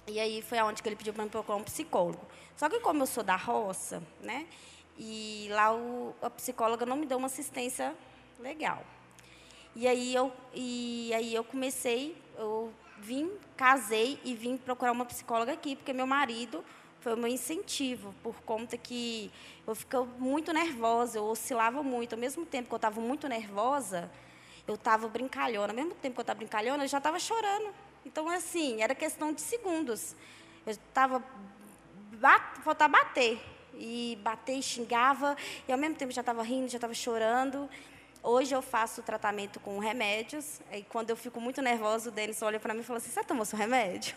E 0.08 0.20
aí 0.20 0.42
foi 0.42 0.58
aonde 0.58 0.82
que 0.82 0.90
ele 0.90 0.96
pediu 0.96 1.14
para 1.14 1.24
me 1.24 1.30
procurar 1.30 1.58
um 1.58 1.64
psicólogo. 1.64 2.26
Só 2.56 2.70
que 2.70 2.80
como 2.80 3.04
eu 3.04 3.08
sou 3.08 3.24
da 3.24 3.36
roça, 3.36 4.02
né? 4.22 4.48
E 4.98 5.48
lá 5.52 5.74
o, 5.74 6.16
a 6.22 6.30
psicóloga 6.30 6.86
não 6.86 6.96
me 6.96 7.06
deu 7.06 7.18
uma 7.18 7.28
assistência 7.28 7.96
legal. 8.40 8.84
E 9.76 9.88
aí 9.88 10.14
eu, 10.14 10.32
e 10.54 11.14
aí 11.14 11.34
eu 11.34 11.44
comecei, 11.44 12.16
eu 12.38 12.74
vim, 13.00 13.32
casei 13.56 14.20
e 14.24 14.34
vim 14.34 14.58
procurar 14.58 14.92
uma 14.92 15.06
psicóloga 15.06 15.54
aqui, 15.54 15.76
porque 15.76 15.94
meu 15.94 16.06
marido 16.06 16.64
foi 17.02 17.16
o 17.16 17.18
meu 17.18 17.28
incentivo, 17.28 18.14
por 18.22 18.36
conta 18.42 18.78
que 18.78 19.32
eu 19.68 19.74
ficava 19.74 20.06
muito 20.20 20.54
nervosa, 20.54 21.18
eu 21.18 21.26
oscilava 21.26 21.82
muito. 21.82 22.14
Ao 22.14 22.20
mesmo 22.20 22.46
tempo 22.46 22.70
que 22.70 22.74
eu 22.74 22.78
estava 22.78 23.02
muito 23.02 23.28
nervosa, 23.28 24.10
eu 24.68 24.76
estava 24.76 25.08
brincalhona. 25.08 25.74
Ao 25.74 25.76
mesmo 25.76 25.96
tempo 25.96 26.14
que 26.14 26.20
eu 26.20 26.24
estava 26.24 26.38
brincalhona, 26.38 26.84
eu 26.84 26.88
já 26.88 27.00
estava 27.00 27.20
chorando. 27.20 27.74
Então, 28.06 28.30
assim, 28.30 28.82
era 28.84 28.94
questão 28.94 29.34
de 29.34 29.42
segundos. 29.42 30.16
Eu 30.66 30.72
estava. 30.72 31.24
Faltava 32.64 33.00
bater 33.00 33.42
e 33.74 34.20
bater 34.22 34.62
xingava, 34.62 35.36
e 35.68 35.72
ao 35.72 35.78
mesmo 35.80 35.96
tempo 35.96 36.12
já 36.12 36.22
estava 36.22 36.44
rindo, 36.44 36.70
já 36.70 36.78
estava 36.78 36.94
chorando. 36.94 37.68
Hoje 38.24 38.54
eu 38.54 38.62
faço 38.62 39.02
tratamento 39.02 39.60
com 39.60 39.80
remédios, 39.80 40.62
e 40.72 40.84
quando 40.84 41.10
eu 41.10 41.16
fico 41.16 41.42
muito 41.42 41.60
nervosa, 41.60 42.10
o 42.10 42.12
Denis 42.12 42.40
olha 42.44 42.60
para 42.60 42.72
mim 42.72 42.82
e 42.82 42.84
fala 42.84 42.98
assim: 42.98 43.10
Você 43.10 43.24
tomou 43.24 43.44
seu 43.46 43.58
remédio? 43.58 44.16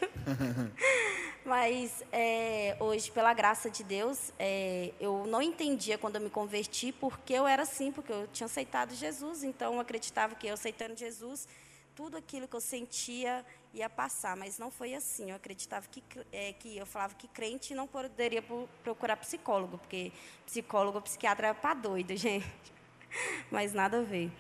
Mas 1.44 2.02
é, 2.12 2.76
hoje, 2.80 3.10
pela 3.10 3.32
graça 3.32 3.70
de 3.70 3.82
Deus, 3.82 4.32
é, 4.38 4.92
eu 5.00 5.26
não 5.26 5.40
entendia 5.40 5.96
quando 5.96 6.16
eu 6.16 6.20
me 6.20 6.28
converti 6.28 6.92
porque 6.92 7.32
eu 7.32 7.46
era 7.46 7.62
assim, 7.62 7.92
porque 7.92 8.12
eu 8.12 8.26
tinha 8.28 8.46
aceitado 8.46 8.94
Jesus, 8.94 9.42
então 9.42 9.74
eu 9.74 9.80
acreditava 9.80 10.34
que 10.34 10.46
eu 10.46 10.54
aceitando 10.54 10.96
Jesus, 10.96 11.48
tudo 11.94 12.16
aquilo 12.16 12.46
que 12.46 12.56
eu 12.56 12.60
sentia 12.60 13.44
ia 13.72 13.88
passar, 13.88 14.36
mas 14.36 14.58
não 14.58 14.70
foi 14.70 14.94
assim. 14.94 15.30
Eu 15.30 15.36
acreditava 15.36 15.86
que, 15.88 16.02
é, 16.30 16.52
que 16.52 16.76
eu 16.76 16.84
falava 16.84 17.14
que 17.14 17.28
crente 17.28 17.74
não 17.74 17.86
poderia 17.86 18.42
procurar 18.82 19.16
psicólogo, 19.16 19.78
porque 19.78 20.12
psicólogo, 20.44 21.00
psiquiatra 21.00 21.48
é 21.48 21.54
para 21.54 21.74
doido, 21.74 22.14
gente. 22.16 22.73
Mas 23.50 23.72
nada 23.72 24.00
a 24.00 24.02
ver. 24.02 24.30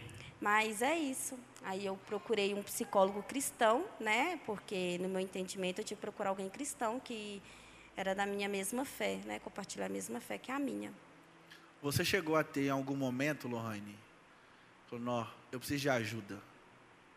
Mas 0.40 0.82
é 0.82 0.96
isso. 0.96 1.38
Aí 1.62 1.86
eu 1.86 1.96
procurei 2.06 2.52
um 2.52 2.62
psicólogo 2.62 3.22
cristão, 3.22 3.86
né? 3.98 4.38
Porque 4.44 4.98
no 4.98 5.08
meu 5.08 5.20
entendimento 5.20 5.80
eu 5.80 5.84
tive 5.84 5.96
que 5.96 6.02
procurar 6.02 6.30
alguém 6.30 6.48
cristão 6.48 7.00
que 7.00 7.40
era 7.96 8.14
da 8.14 8.26
minha 8.26 8.48
mesma 8.48 8.84
fé, 8.84 9.20
né? 9.24 9.38
Compartilhar 9.38 9.86
a 9.86 9.88
mesma 9.88 10.20
fé 10.20 10.36
que 10.36 10.50
a 10.50 10.58
minha. 10.58 10.92
Você 11.82 12.04
chegou 12.04 12.36
a 12.36 12.44
ter 12.44 12.66
em 12.66 12.70
algum 12.70 12.96
momento, 12.96 13.46
Lohane, 13.46 13.96
falou, 14.88 15.26
eu 15.52 15.58
preciso 15.58 15.82
de 15.82 15.90
ajuda. 15.90 16.38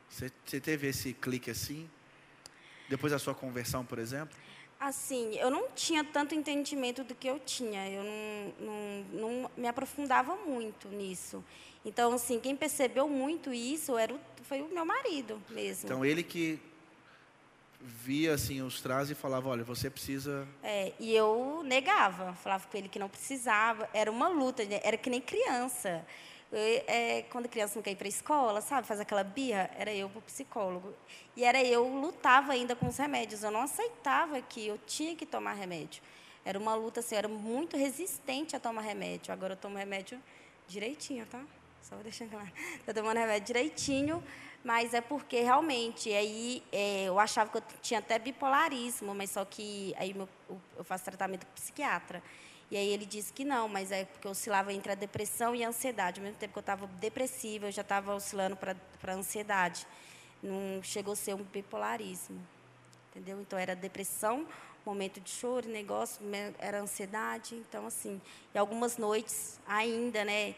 Você, 0.10 0.32
você 0.46 0.60
teve 0.60 0.88
esse 0.88 1.14
clique 1.14 1.52
assim? 1.52 1.90
Depois 2.88 3.12
da 3.12 3.20
sua 3.20 3.36
conversão, 3.36 3.86
por 3.86 4.00
exemplo? 4.00 4.38
Assim, 4.80 5.36
eu 5.36 5.50
não 5.50 5.70
tinha 5.74 6.04
tanto 6.04 6.36
entendimento 6.36 7.04
do 7.04 7.16
que 7.16 7.28
eu 7.28 7.40
tinha. 7.40 7.90
Eu 7.90 8.04
não, 8.04 8.54
não, 8.60 9.06
não 9.42 9.52
me 9.58 9.68
aprofundava 9.68 10.36
muito 10.36 10.88
nisso. 10.90 11.44
Então, 11.84 12.14
assim, 12.14 12.40
quem 12.40 12.56
percebeu 12.56 13.08
muito 13.08 13.54
isso 13.54 13.98
era 13.98 14.14
o, 14.14 14.20
foi 14.44 14.62
o 14.62 14.68
meu 14.68 14.86
marido 14.86 15.42
mesmo. 15.50 15.86
Então, 15.86 16.06
ele 16.06 16.22
que 16.22 16.60
via 17.80 18.34
assim 18.34 18.62
os 18.62 18.82
trajes 18.82 19.12
e 19.12 19.16
falava, 19.16 19.50
olha, 19.50 19.64
você 19.64 19.90
precisa. 19.90 20.48
É, 20.62 20.94
e 21.00 21.16
eu 21.16 21.62
negava, 21.64 22.34
falava 22.34 22.68
com 22.68 22.78
ele 22.78 22.90
que 22.90 23.00
não 23.00 23.10
precisava. 23.10 23.90
Era 23.94 24.12
uma 24.12 24.28
luta, 24.28 24.64
né? 24.66 24.80
era 24.84 24.98
que 24.98 25.10
nem 25.10 25.22
criança. 25.22 26.06
É, 26.52 27.24
quando 27.30 27.50
criança 27.50 27.76
não 27.76 27.84
quer 27.84 27.92
ir 27.92 27.96
para 27.96 28.08
a 28.08 28.10
escola, 28.10 28.62
sabe, 28.62 28.88
faz 28.88 29.00
aquela 29.00 29.24
birra, 29.24 29.70
era 29.78 29.94
eu 29.94 30.10
para 30.10 30.20
o 30.20 30.22
psicólogo. 30.22 30.94
E 31.36 31.44
era 31.44 31.62
eu 31.62 31.88
lutava 31.88 32.54
ainda 32.54 32.76
com 32.76 32.88
os 32.88 32.98
remédios. 32.98 33.44
Eu 33.44 33.52
não 33.52 33.62
aceitava 33.62 34.42
que 34.42 34.66
eu 34.66 34.80
tinha 34.88 35.16
que 35.16 35.26
tomar 35.26 35.54
remédio. 35.54 36.02
Era 36.46 36.58
uma 36.58 36.74
luta, 36.76 37.02
assim, 37.02 37.16
eu 37.16 37.20
era 37.20 37.28
muito 37.28 37.76
resistente 37.76 38.56
a 38.56 38.60
tomar 38.60 38.82
remédio. 38.82 39.34
Agora 39.34 39.54
eu 39.54 39.58
tomo 39.58 39.78
remédio 39.78 40.18
direitinho, 40.68 41.26
tá? 41.26 41.44
Só 41.82 41.96
vou 41.96 42.04
deixar 42.04 42.28
claro. 42.28 42.50
Estou 42.80 42.94
tomando 42.94 43.18
remédio 43.18 43.48
direitinho, 43.48 44.24
mas 44.64 44.94
é 44.94 45.02
porque 45.02 45.42
realmente 45.42 46.12
aí 46.14 46.64
é, 46.72 47.06
eu 47.06 47.20
achava 47.20 47.50
que 47.50 47.58
eu 47.58 47.64
tinha 47.82 48.00
até 48.00 48.18
bipolarismo, 48.18 49.14
mas 49.14 49.32
só 49.32 49.44
que 49.44 49.94
aí 49.98 50.14
meu, 50.14 50.28
eu 50.78 50.84
faço 50.86 51.04
tratamento 51.04 51.46
com 51.46 51.54
psiquiatra. 51.54 52.24
E 52.70 52.76
aí 52.76 52.90
ele 52.90 53.06
disse 53.06 53.32
que 53.32 53.46
não, 53.46 53.68
mas 53.70 53.92
é 53.92 54.04
porque 54.04 54.28
eu 54.28 54.32
oscilava 54.32 54.74
entre 54.74 54.92
a 54.92 54.96
depressão 54.96 55.56
e 55.56 55.64
a 55.64 55.70
ansiedade. 55.70 56.20
Ao 56.20 56.24
mesmo 56.26 56.38
tempo 56.38 56.54
que 56.54 56.60
eu 56.60 56.62
estava 56.62 56.86
depressiva, 56.86 57.68
eu 57.68 57.72
já 57.72 57.82
estava 57.82 58.14
oscilando 58.14 58.58
para 58.58 58.76
a 59.06 59.16
ansiedade. 59.16 59.88
Não 60.44 60.84
chegou 60.84 61.14
a 61.14 61.16
ser 61.16 61.34
um 61.34 61.44
bipolarismo. 61.44 62.40
Entendeu? 63.10 63.40
Então 63.40 63.58
era 63.58 63.74
depressão, 63.74 64.46
momento 64.86 65.22
de 65.22 65.30
choro, 65.30 65.70
negócio, 65.70 66.22
era 66.60 66.82
ansiedade. 66.82 67.56
Então, 67.56 67.88
assim, 67.88 68.22
e 68.54 68.58
algumas 68.58 68.98
noites 68.98 69.60
ainda, 69.66 70.26
né? 70.26 70.54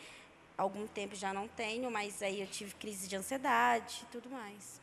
Algum 0.57 0.87
tempo 0.87 1.15
já 1.15 1.31
não 1.31 1.47
tenho, 1.47 1.89
mas 1.91 2.21
aí 2.21 2.41
eu 2.41 2.47
tive 2.47 2.73
crise 2.75 3.07
de 3.07 3.15
ansiedade 3.15 4.01
e 4.03 4.05
tudo 4.11 4.29
mais. 4.29 4.81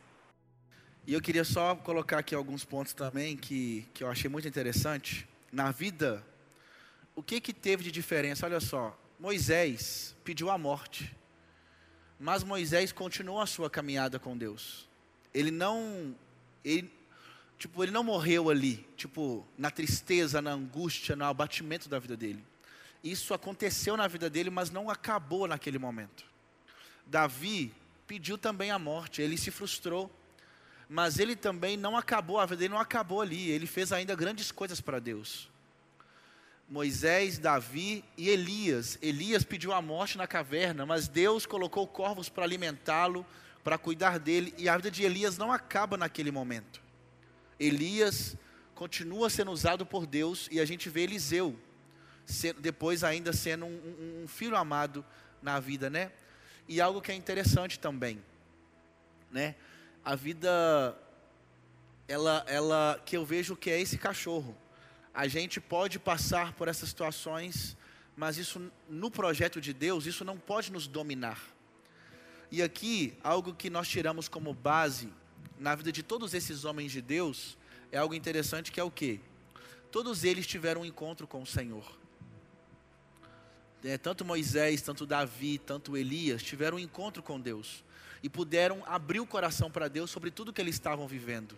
E 1.05 1.13
eu 1.13 1.21
queria 1.21 1.43
só 1.43 1.75
colocar 1.75 2.19
aqui 2.19 2.33
alguns 2.33 2.65
pontos 2.65 2.93
também 2.93 3.37
que, 3.37 3.87
que 3.93 4.03
eu 4.03 4.09
achei 4.09 4.29
muito 4.29 4.47
interessante. 4.47 5.27
Na 5.51 5.71
vida 5.71 6.25
o 7.17 7.23
que 7.23 7.41
que 7.41 7.51
teve 7.51 7.83
de 7.83 7.91
diferença? 7.91 8.45
Olha 8.45 8.59
só, 8.59 8.95
Moisés 9.19 10.15
pediu 10.23 10.51
a 10.51 10.57
morte, 10.57 11.15
mas 12.19 12.43
Moisés 12.43 12.91
continuou 12.91 13.41
a 13.41 13.47
sua 13.47 13.71
caminhada 13.71 14.19
com 14.19 14.37
Deus. 14.37 14.87
Ele 15.33 15.49
não, 15.49 16.15
ele, 16.63 16.93
tipo, 17.57 17.83
ele 17.83 17.91
não 17.91 18.03
morreu 18.03 18.51
ali, 18.51 18.87
tipo, 18.95 19.43
na 19.57 19.71
tristeza, 19.71 20.43
na 20.43 20.51
angústia, 20.51 21.15
no 21.15 21.25
abatimento 21.25 21.89
da 21.89 21.97
vida 21.97 22.15
dele. 22.15 22.45
Isso 23.03 23.33
aconteceu 23.33 23.97
na 23.97 24.07
vida 24.07 24.29
dele, 24.29 24.51
mas 24.51 24.69
não 24.69 24.87
acabou 24.87 25.47
naquele 25.47 25.79
momento. 25.79 26.23
Davi 27.03 27.73
pediu 28.05 28.37
também 28.37 28.69
a 28.69 28.77
morte, 28.77 29.23
ele 29.23 29.39
se 29.39 29.49
frustrou, 29.49 30.11
mas 30.87 31.17
ele 31.17 31.35
também 31.35 31.77
não 31.77 31.97
acabou, 31.97 32.39
a 32.39 32.45
vida 32.45 32.57
dele 32.57 32.75
não 32.75 32.79
acabou 32.79 33.21
ali, 33.21 33.49
ele 33.49 33.65
fez 33.65 33.91
ainda 33.91 34.13
grandes 34.13 34.51
coisas 34.51 34.79
para 34.79 34.99
Deus. 34.99 35.49
Moisés, 36.67 37.37
Davi 37.37 38.03
e 38.17 38.29
Elias. 38.29 38.97
Elias 39.01 39.43
pediu 39.43 39.71
a 39.71 39.81
morte 39.81 40.17
na 40.17 40.27
caverna, 40.27 40.85
mas 40.85 41.07
Deus 41.07 41.45
colocou 41.45 41.87
corvos 41.87 42.27
para 42.27 42.43
alimentá-lo, 42.43 43.25
para 43.63 43.77
cuidar 43.77 44.19
dele, 44.19 44.53
e 44.57 44.67
a 44.67 44.75
vida 44.75 44.91
de 44.91 45.03
Elias 45.03 45.37
não 45.37 45.51
acaba 45.51 45.97
naquele 45.97 46.31
momento. 46.31 46.81
Elias 47.59 48.35
continua 48.75 49.29
sendo 49.29 49.51
usado 49.51 49.85
por 49.85 50.05
Deus 50.05 50.47
e 50.51 50.59
a 50.59 50.65
gente 50.65 50.89
vê 50.89 51.01
Eliseu 51.01 51.57
depois 52.59 53.03
ainda 53.03 53.31
sendo 53.31 53.65
um, 53.65 54.23
um 54.23 54.27
filho 54.27 54.55
amado 54.57 55.03
na 55.41 55.59
vida, 55.59 55.89
né? 55.89 56.11
E 56.67 56.81
algo 56.81 57.01
que 57.01 57.11
é 57.11 57.15
interessante 57.15 57.79
também, 57.79 58.21
né? 59.31 59.55
A 60.03 60.13
vida, 60.13 60.97
ela, 62.07 62.43
ela, 62.47 63.01
que 63.05 63.15
eu 63.15 63.25
vejo 63.25 63.55
que 63.55 63.69
é 63.69 63.79
esse 63.79 63.97
cachorro 63.97 64.55
a 65.17 65.27
gente 65.27 65.59
pode 65.59 65.97
passar 65.97 66.53
por 66.53 66.67
essas 66.67 66.89
situações, 66.89 67.75
mas 68.15 68.37
isso 68.37 68.71
no 68.87 69.09
projeto 69.09 69.59
de 69.59 69.73
Deus, 69.73 70.05
isso 70.05 70.23
não 70.23 70.37
pode 70.37 70.71
nos 70.71 70.85
dominar. 70.85 71.41
E 72.51 72.61
aqui, 72.61 73.17
algo 73.23 73.51
que 73.55 73.67
nós 73.67 73.87
tiramos 73.87 74.27
como 74.27 74.53
base 74.53 75.11
na 75.57 75.73
vida 75.73 75.91
de 75.91 76.03
todos 76.03 76.35
esses 76.35 76.65
homens 76.65 76.91
de 76.91 77.01
Deus 77.01 77.57
é 77.91 77.97
algo 77.97 78.13
interessante 78.13 78.71
que 78.71 78.79
é 78.79 78.83
o 78.83 78.91
quê? 78.91 79.19
Todos 79.91 80.23
eles 80.23 80.45
tiveram 80.45 80.81
um 80.81 80.85
encontro 80.85 81.25
com 81.25 81.41
o 81.41 81.47
Senhor. 81.47 81.97
É, 83.83 83.97
tanto 83.97 84.23
Moisés, 84.23 84.83
tanto 84.83 85.03
Davi, 85.03 85.57
tanto 85.57 85.97
Elias 85.97 86.43
tiveram 86.43 86.77
um 86.77 86.79
encontro 86.79 87.23
com 87.23 87.41
Deus 87.41 87.83
e 88.21 88.29
puderam 88.29 88.83
abrir 88.85 89.19
o 89.19 89.25
coração 89.25 89.71
para 89.71 89.87
Deus 89.87 90.11
sobre 90.11 90.29
tudo 90.29 90.53
que 90.53 90.61
eles 90.61 90.75
estavam 90.75 91.07
vivendo. 91.07 91.57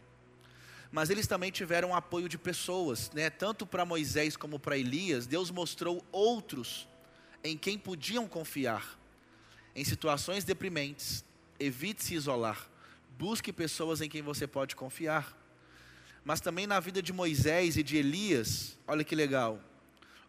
Mas 0.92 1.10
eles 1.10 1.28
também 1.28 1.52
tiveram 1.52 1.96
apoio 1.96 2.28
de 2.28 2.38
pessoas, 2.38 3.12
né? 3.12 3.30
Tanto 3.30 3.66
para 3.66 3.86
Moisés 3.86 4.36
como 4.36 4.60
para 4.60 4.78
Elias, 4.78 5.28
Deus 5.28 5.52
mostrou 5.52 6.04
outros 6.12 6.88
em 7.44 7.58
quem 7.58 7.78
podiam 7.78 8.28
confiar. 8.28 9.00
Em 9.76 9.84
situações 9.84 10.44
deprimentes, 10.44 11.24
evite 11.60 12.04
se 12.04 12.16
isolar. 12.16 12.68
Busque 13.18 13.54
pessoas 13.54 14.02
em 14.02 14.10
quem 14.10 14.22
você 14.22 14.48
pode 14.48 14.76
confiar. 14.76 15.38
Mas 16.24 16.42
também 16.42 16.66
na 16.66 16.80
vida 16.80 17.02
de 17.02 17.14
Moisés 17.14 17.78
e 17.78 17.84
de 17.84 17.98
Elias, 17.98 18.78
olha 18.88 19.04
que 19.04 19.16
legal. 19.16 19.60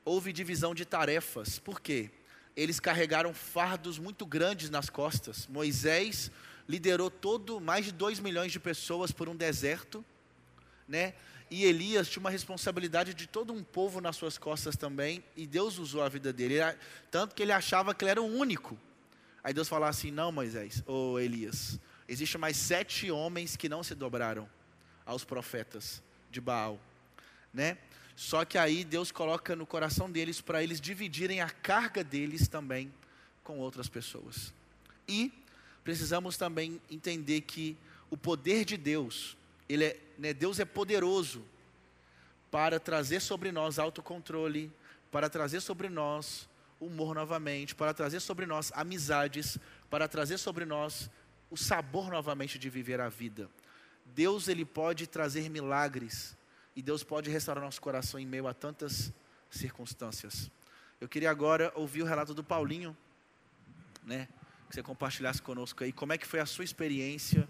Houve 0.05 0.33
divisão 0.33 0.75
de 0.75 0.85
tarefas. 0.85 1.59
Por 1.59 1.81
quê? 1.81 2.11
Eles 2.57 2.79
carregaram 2.79 3.33
fardos 3.33 3.99
muito 3.99 4.27
grandes 4.27 4.71
nas 4.71 4.91
costas. 4.91 5.47
Moisés 5.47 6.31
liderou 6.69 7.11
todo 7.11 7.61
mais 7.61 7.87
de 7.87 7.93
2 7.93 8.21
milhões 8.21 8.53
de 8.53 8.61
pessoas 8.61 9.11
por 9.11 9.29
um 9.29 9.35
deserto, 9.35 10.05
né? 10.91 11.15
E 11.51 11.65
Elias 11.65 12.09
tinha 12.09 12.21
uma 12.21 12.31
responsabilidade 12.31 13.15
de 13.15 13.27
todo 13.27 13.53
um 13.53 13.63
povo 13.63 14.01
nas 14.01 14.17
suas 14.17 14.37
costas 14.37 14.77
também, 14.77 15.25
e 15.37 15.47
Deus 15.47 15.79
usou 15.79 16.03
a 16.03 16.09
vida 16.09 16.33
dele, 16.33 16.57
tanto 17.11 17.35
que 17.35 17.43
ele 17.43 17.53
achava 17.53 17.95
que 17.95 18.05
ele 18.05 18.11
era 18.11 18.23
o 18.23 18.27
único. 18.27 18.79
Aí 19.43 19.55
Deus 19.55 19.69
falou 19.69 19.89
assim: 19.89 20.11
Não, 20.11 20.31
Moisés, 20.31 20.83
ou 20.87 21.19
Elias, 21.19 21.79
existem 22.09 22.41
mais 22.41 22.57
sete 22.57 23.11
homens 23.11 23.57
que 23.57 23.69
não 23.69 23.83
se 23.83 23.95
dobraram 23.95 24.49
aos 25.07 25.25
profetas 25.25 26.03
de 26.31 26.41
Baal, 26.41 26.79
né? 27.55 27.79
Só 28.15 28.45
que 28.45 28.59
aí 28.59 28.85
Deus 28.85 29.11
coloca 29.11 29.57
no 29.57 29.65
coração 29.65 30.11
deles 30.11 30.41
para 30.41 30.63
eles 30.63 30.81
dividirem 30.81 31.41
a 31.41 31.49
carga 31.49 32.05
deles 32.05 32.49
também 32.49 32.93
com 33.43 33.59
outras 33.59 33.89
pessoas. 33.89 34.53
E 35.09 35.33
precisamos 35.83 36.37
também 36.37 36.81
entender 36.91 37.41
que 37.41 37.77
o 38.11 38.17
poder 38.17 38.65
de 38.65 38.77
Deus, 38.77 39.37
ele 39.73 39.85
é, 39.85 40.01
né, 40.19 40.35
Deus 40.35 40.59
é 40.59 40.65
poderoso 40.65 41.45
para 42.51 42.81
trazer 42.81 43.21
sobre 43.21 43.53
nós 43.53 43.79
autocontrole, 43.79 44.73
para 45.11 45.31
trazer 45.31 45.61
sobre 45.61 45.89
nós 45.89 46.49
humor 46.81 47.15
novamente, 47.15 47.75
para 47.75 47.95
trazer 47.95 48.21
sobre 48.21 48.47
nós 48.47 48.73
amizades, 48.75 49.59
para 49.89 50.09
trazer 50.09 50.39
sobre 50.39 50.65
nós 50.65 51.11
o 51.51 51.57
sabor 51.57 52.11
novamente 52.11 52.59
de 52.59 52.69
viver 52.69 53.01
a 53.01 53.09
vida. 53.09 53.49
Deus 54.07 54.49
ele 54.49 54.65
pode 54.65 55.07
trazer 55.07 55.49
milagres 55.49 56.37
e 56.75 56.83
Deus 56.83 57.05
pode 57.05 57.31
restaurar 57.31 57.63
nosso 57.63 57.81
coração 57.81 58.19
em 58.19 58.27
meio 58.27 58.49
a 58.49 58.55
tantas 58.55 59.13
circunstâncias. 59.51 60.51
Eu 61.01 61.09
queria 61.09 61.31
agora 61.31 61.73
ouvir 61.77 62.03
o 62.03 62.07
relato 62.07 62.35
do 62.35 62.43
Paulinho, 62.43 62.97
né? 64.03 64.29
Que 64.69 64.75
você 64.75 64.83
compartilhasse 64.83 65.43
conosco 65.43 65.85
aí 65.85 65.93
como 65.93 66.13
é 66.13 66.19
que 66.19 66.27
foi 66.27 66.41
a 66.41 66.47
sua 66.47 66.65
experiência 66.65 67.49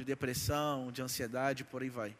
de 0.00 0.06
depressão, 0.06 0.90
de 0.90 1.02
ansiedade, 1.02 1.62
por 1.62 1.82
aí 1.82 1.90
vai. 1.90 2.16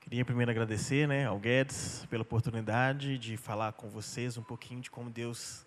Queria 0.00 0.24
primeiro 0.24 0.50
agradecer, 0.52 1.08
né, 1.08 1.26
ao 1.26 1.36
Guedes 1.36 2.06
pela 2.08 2.22
oportunidade 2.22 3.18
de 3.18 3.36
falar 3.36 3.72
com 3.72 3.88
vocês 3.88 4.36
um 4.36 4.42
pouquinho 4.42 4.80
de 4.80 4.88
como 4.88 5.10
Deus 5.10 5.64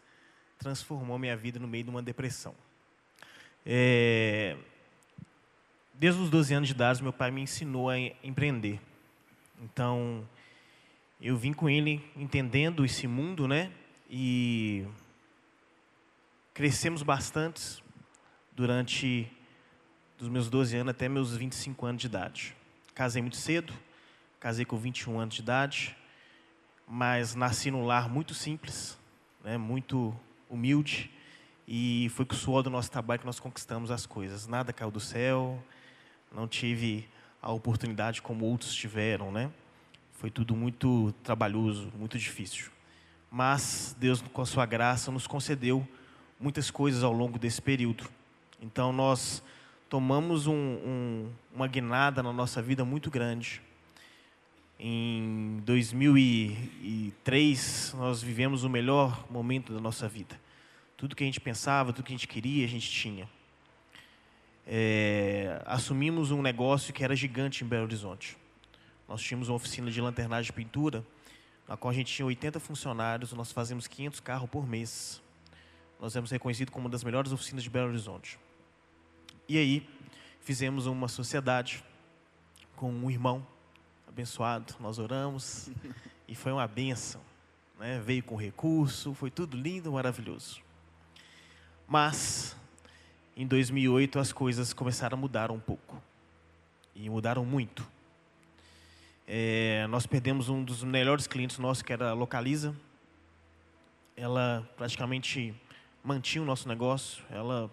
transformou 0.57 1.19
minha 1.19 1.35
vida 1.35 1.59
no 1.59 1.67
meio 1.67 1.83
de 1.83 1.89
uma 1.89 2.01
depressão. 2.01 2.55
É, 3.65 4.55
desde 5.93 6.21
os 6.21 6.29
12 6.29 6.53
anos 6.53 6.69
de 6.69 6.73
idade, 6.73 7.03
meu 7.03 7.11
pai 7.11 7.31
me 7.31 7.41
ensinou 7.41 7.89
a 7.89 7.99
empreender. 7.99 8.79
Então, 9.61 10.25
eu 11.19 11.35
vim 11.35 11.51
com 11.51 11.69
ele 11.69 12.01
entendendo 12.15 12.85
esse 12.85 13.07
mundo, 13.07 13.45
né? 13.45 13.73
E 14.09 14.85
crescemos 16.53 17.03
bastante 17.03 17.83
durante 18.55 19.29
dos 20.17 20.29
meus 20.29 20.49
12 20.49 20.75
anos 20.75 20.91
até 20.91 21.07
meus 21.07 21.35
25 21.35 21.85
anos 21.85 22.01
de 22.01 22.07
idade. 22.07 22.55
Casei 22.95 23.21
muito 23.21 23.37
cedo, 23.37 23.71
casei 24.39 24.65
com 24.65 24.75
21 24.75 25.19
anos 25.19 25.35
de 25.35 25.41
idade, 25.41 25.95
mas 26.87 27.35
nasci 27.35 27.69
num 27.69 27.85
lar 27.85 28.09
muito 28.09 28.33
simples, 28.33 28.97
né? 29.43 29.57
Muito 29.57 30.15
humilde, 30.49 31.11
e 31.67 32.09
foi 32.15 32.25
com 32.25 32.33
o 32.33 32.37
suor 32.37 32.63
do 32.63 32.69
nosso 32.69 32.89
trabalho 32.89 33.19
que 33.19 33.25
nós 33.25 33.39
conquistamos 33.39 33.91
as 33.91 34.05
coisas. 34.05 34.47
Nada 34.47 34.73
caiu 34.73 34.89
do 34.89 34.99
céu, 34.99 35.61
não 36.33 36.47
tive 36.47 37.07
a 37.41 37.51
oportunidade 37.51 38.21
como 38.21 38.45
outros 38.45 38.73
tiveram, 38.73 39.31
né? 39.31 39.51
Foi 40.13 40.31
tudo 40.31 40.55
muito 40.55 41.13
trabalhoso, 41.23 41.91
muito 41.95 42.17
difícil. 42.17 42.71
Mas 43.29 43.95
Deus, 43.99 44.21
com 44.33 44.41
a 44.41 44.45
sua 44.45 44.65
graça, 44.65 45.11
nos 45.11 45.27
concedeu 45.27 45.87
muitas 46.39 46.71
coisas 46.71 47.03
ao 47.03 47.11
longo 47.11 47.37
desse 47.37 47.61
período. 47.61 48.09
Então 48.59 48.91
nós 48.91 49.43
tomamos 49.89 50.47
um, 50.47 50.53
um, 50.53 51.29
uma 51.53 51.67
guinada 51.67 52.23
na 52.23 52.33
nossa 52.33 52.61
vida 52.61 52.85
muito 52.85 53.09
grande. 53.09 53.61
Em 54.79 55.61
2003, 55.65 57.95
nós 57.97 58.21
vivemos 58.21 58.63
o 58.63 58.69
melhor 58.69 59.25
momento 59.29 59.73
da 59.73 59.79
nossa 59.79 60.07
vida. 60.07 60.39
Tudo 60.95 61.15
que 61.15 61.23
a 61.23 61.27
gente 61.27 61.41
pensava, 61.41 61.91
tudo 61.93 62.05
que 62.05 62.13
a 62.13 62.17
gente 62.17 62.27
queria, 62.27 62.65
a 62.65 62.69
gente 62.69 62.89
tinha 62.89 63.27
é, 64.67 65.61
assumimos 65.65 66.29
um 66.29 66.41
negócio 66.41 66.93
que 66.93 67.03
era 67.03 67.15
gigante 67.15 67.63
em 67.63 67.67
Belo 67.67 67.85
Horizonte. 67.85 68.37
Nós 69.07 69.21
tínhamos 69.21 69.47
uma 69.47 69.55
oficina 69.55 69.89
de 69.89 70.01
lanternagem 70.01 70.47
de 70.47 70.53
pintura, 70.53 71.03
na 71.65 71.77
qual 71.77 71.91
a 71.91 71.93
gente 71.93 72.13
tinha 72.13 72.25
80 72.25 72.59
funcionários, 72.59 73.31
nós 73.31 73.51
fazíamos 73.51 73.87
500 73.87 74.19
carros 74.19 74.49
por 74.49 74.67
mês. 74.67 75.21
Nós 75.99 76.15
éramos 76.15 76.29
reconhecidos 76.29 76.73
como 76.73 76.85
uma 76.85 76.91
das 76.91 77.03
melhores 77.03 77.31
oficinas 77.31 77.63
de 77.63 77.69
Belo 77.69 77.87
Horizonte. 77.87 78.37
E 79.49 79.57
aí, 79.57 79.87
fizemos 80.41 80.87
uma 80.87 81.07
sociedade 81.07 81.81
com 82.75 82.91
um 82.91 83.09
irmão 83.09 83.47
abençoado, 84.05 84.75
nós 84.77 84.99
oramos, 84.99 85.69
e 86.27 86.35
foi 86.35 86.51
uma 86.51 86.67
benção. 86.67 87.21
Né? 87.79 87.97
Veio 87.99 88.21
com 88.23 88.35
recurso, 88.35 89.13
foi 89.13 89.31
tudo 89.31 89.55
lindo, 89.55 89.89
maravilhoso. 89.93 90.61
Mas 91.87 92.57
em 93.37 93.47
2008 93.47 94.19
as 94.19 94.33
coisas 94.33 94.73
começaram 94.73 95.17
a 95.17 95.21
mudar 95.21 95.49
um 95.49 95.59
pouco. 95.61 96.01
E 96.93 97.09
mudaram 97.09 97.45
muito. 97.45 97.89
É, 99.25 99.87
nós 99.87 100.05
perdemos 100.05 100.49
um 100.49 100.61
dos 100.61 100.83
melhores 100.83 101.25
clientes 101.25 101.57
nossos, 101.57 101.83
que 101.83 101.93
era 101.93 102.09
a 102.09 102.13
Localiza. 102.13 102.75
Ela 104.15 104.69
praticamente 104.75 105.55
mantinha 106.03 106.41
o 106.41 106.45
nosso 106.45 106.67
negócio. 106.67 107.23
Ela 107.29 107.71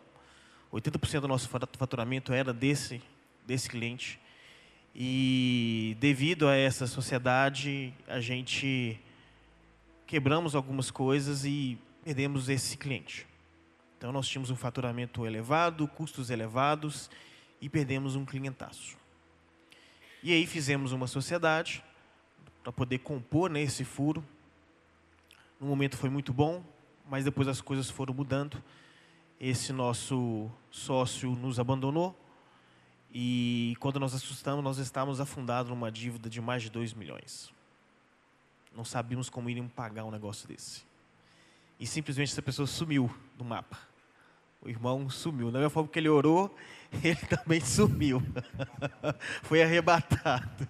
80% 0.74 1.20
do 1.20 1.28
nosso 1.28 1.48
faturamento 1.48 2.32
era 2.32 2.52
desse 2.52 3.00
desse 3.46 3.68
cliente. 3.68 4.18
E 4.94 5.96
devido 6.00 6.48
a 6.48 6.54
essa 6.54 6.86
sociedade, 6.86 7.92
a 8.06 8.20
gente 8.20 9.00
quebramos 10.06 10.54
algumas 10.54 10.90
coisas 10.90 11.44
e 11.44 11.78
perdemos 12.02 12.48
esse 12.48 12.76
cliente. 12.76 13.26
Então 13.98 14.12
nós 14.12 14.28
tínhamos 14.28 14.50
um 14.50 14.56
faturamento 14.56 15.26
elevado, 15.26 15.88
custos 15.88 16.30
elevados 16.30 17.10
e 17.60 17.68
perdemos 17.68 18.16
um 18.16 18.24
clientaço. 18.24 18.96
E 20.22 20.32
aí 20.32 20.46
fizemos 20.46 20.92
uma 20.92 21.06
sociedade 21.06 21.82
para 22.62 22.72
poder 22.72 22.98
compor 22.98 23.50
né, 23.50 23.66
furo. 23.66 24.24
No 25.60 25.66
momento 25.66 25.96
foi 25.96 26.08
muito 26.08 26.32
bom, 26.32 26.64
mas 27.08 27.24
depois 27.24 27.48
as 27.48 27.60
coisas 27.60 27.90
foram 27.90 28.14
mudando. 28.14 28.62
Esse 29.40 29.72
nosso 29.72 30.50
sócio 30.70 31.30
nos 31.30 31.58
abandonou 31.58 32.18
e 33.12 33.76
quando 33.80 34.00
nós 34.00 34.14
assustamos, 34.14 34.64
nós 34.64 34.78
estávamos 34.78 35.20
afundados 35.20 35.70
numa 35.70 35.90
dívida 35.90 36.28
de 36.30 36.40
mais 36.40 36.62
de 36.62 36.70
2 36.70 36.94
milhões. 36.94 37.52
Não 38.74 38.84
sabíamos 38.84 39.28
como 39.28 39.48
iríamos 39.50 39.72
pagar 39.72 40.04
um 40.04 40.10
negócio 40.10 40.48
desse. 40.48 40.84
E 41.78 41.86
simplesmente 41.86 42.32
essa 42.32 42.42
pessoa 42.42 42.66
sumiu 42.66 43.12
do 43.36 43.44
mapa 43.44 43.94
o 44.64 44.68
irmão 44.68 45.08
sumiu. 45.10 45.50
Da 45.50 45.58
mesma 45.58 45.70
forma 45.70 45.88
que 45.88 45.98
ele 45.98 46.08
orou, 46.08 46.54
ele 47.04 47.16
também 47.16 47.60
sumiu. 47.60 48.22
Foi 49.44 49.62
arrebatado. 49.62 50.66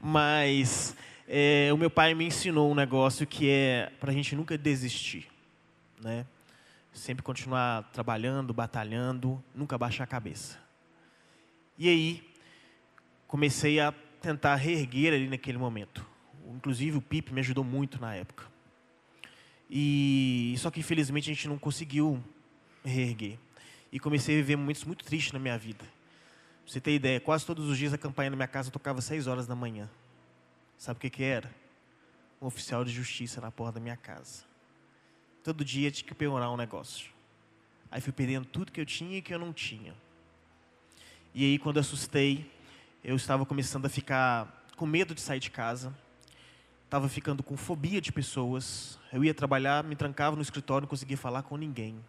Mas 0.00 0.96
é, 1.26 1.70
o 1.72 1.76
meu 1.76 1.90
pai 1.90 2.14
me 2.14 2.24
ensinou 2.24 2.70
um 2.70 2.74
negócio 2.74 3.26
que 3.26 3.50
é 3.50 3.90
para 3.98 4.12
a 4.12 4.14
gente 4.14 4.36
nunca 4.36 4.56
desistir. 4.56 5.26
Né? 6.00 6.24
Sempre 6.94 7.22
continuar 7.22 7.82
trabalhando, 7.92 8.54
batalhando, 8.54 9.42
nunca 9.54 9.76
baixar 9.76 10.04
a 10.04 10.06
cabeça. 10.06 10.58
E 11.76 11.88
aí, 11.88 12.34
comecei 13.26 13.80
a 13.80 13.92
tentar 14.22 14.54
reerguer 14.54 15.12
ali 15.12 15.28
naquele 15.28 15.58
momento. 15.58 16.06
Inclusive, 16.46 16.96
o 16.96 17.02
Pipe 17.02 17.34
me 17.34 17.40
ajudou 17.40 17.64
muito 17.64 18.00
na 18.00 18.14
época. 18.14 18.44
E 19.68 20.54
só 20.58 20.70
que 20.70 20.80
infelizmente 20.80 21.30
a 21.30 21.34
gente 21.34 21.48
não 21.48 21.58
conseguiu 21.58 22.22
reerguer. 22.84 23.38
E 23.90 23.98
comecei 23.98 24.36
a 24.36 24.38
viver 24.38 24.56
momentos 24.56 24.84
muito 24.84 25.04
tristes 25.04 25.32
na 25.32 25.38
minha 25.40 25.58
vida. 25.58 25.84
você 26.64 26.80
ter 26.80 26.94
ideia, 26.94 27.20
quase 27.20 27.44
todos 27.44 27.68
os 27.68 27.76
dias 27.76 27.92
a 27.92 27.98
campanha 27.98 28.30
na 28.30 28.36
minha 28.36 28.48
casa 28.48 28.70
tocava 28.70 29.00
6 29.00 29.26
horas 29.26 29.46
da 29.48 29.56
manhã. 29.56 29.90
Sabe 30.78 30.98
o 30.98 31.00
que, 31.00 31.10
que 31.10 31.24
era? 31.24 31.50
Um 32.40 32.46
oficial 32.46 32.84
de 32.84 32.92
justiça 32.92 33.40
na 33.40 33.50
porta 33.50 33.74
da 33.74 33.80
minha 33.80 33.96
casa. 33.96 34.44
Todo 35.44 35.62
dia 35.62 35.90
tinha 35.90 36.08
que 36.08 36.14
penhorar 36.14 36.50
um 36.50 36.56
negócio. 36.56 37.10
Aí 37.90 38.00
fui 38.00 38.14
perdendo 38.14 38.46
tudo 38.46 38.72
que 38.72 38.80
eu 38.80 38.86
tinha 38.86 39.18
e 39.18 39.22
que 39.22 39.32
eu 39.34 39.38
não 39.38 39.52
tinha. 39.52 39.94
E 41.34 41.44
aí, 41.44 41.58
quando 41.58 41.76
eu 41.76 41.80
assustei, 41.80 42.50
eu 43.04 43.14
estava 43.14 43.44
começando 43.44 43.84
a 43.84 43.90
ficar 43.90 44.64
com 44.74 44.86
medo 44.86 45.14
de 45.14 45.20
sair 45.20 45.40
de 45.40 45.50
casa. 45.50 45.94
Estava 46.86 47.10
ficando 47.10 47.42
com 47.42 47.58
fobia 47.58 48.00
de 48.00 48.10
pessoas. 48.10 48.98
Eu 49.12 49.22
ia 49.22 49.34
trabalhar, 49.34 49.84
me 49.84 49.94
trancava 49.94 50.34
no 50.34 50.40
escritório, 50.40 50.84
não 50.84 50.88
conseguia 50.88 51.18
falar 51.18 51.42
com 51.42 51.58
ninguém. 51.58 52.02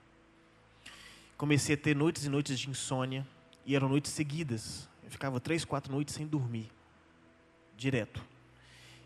Comecei 1.36 1.76
a 1.76 1.78
ter 1.78 1.94
noites 1.94 2.24
e 2.24 2.30
noites 2.30 2.58
de 2.58 2.70
insônia. 2.70 3.28
E 3.66 3.76
eram 3.76 3.90
noites 3.90 4.12
seguidas. 4.12 4.88
Eu 5.04 5.12
ficava 5.12 5.42
três, 5.42 5.66
quatro 5.66 5.92
noites 5.92 6.16
sem 6.16 6.26
dormir. 6.26 6.72
Direto. 7.76 8.24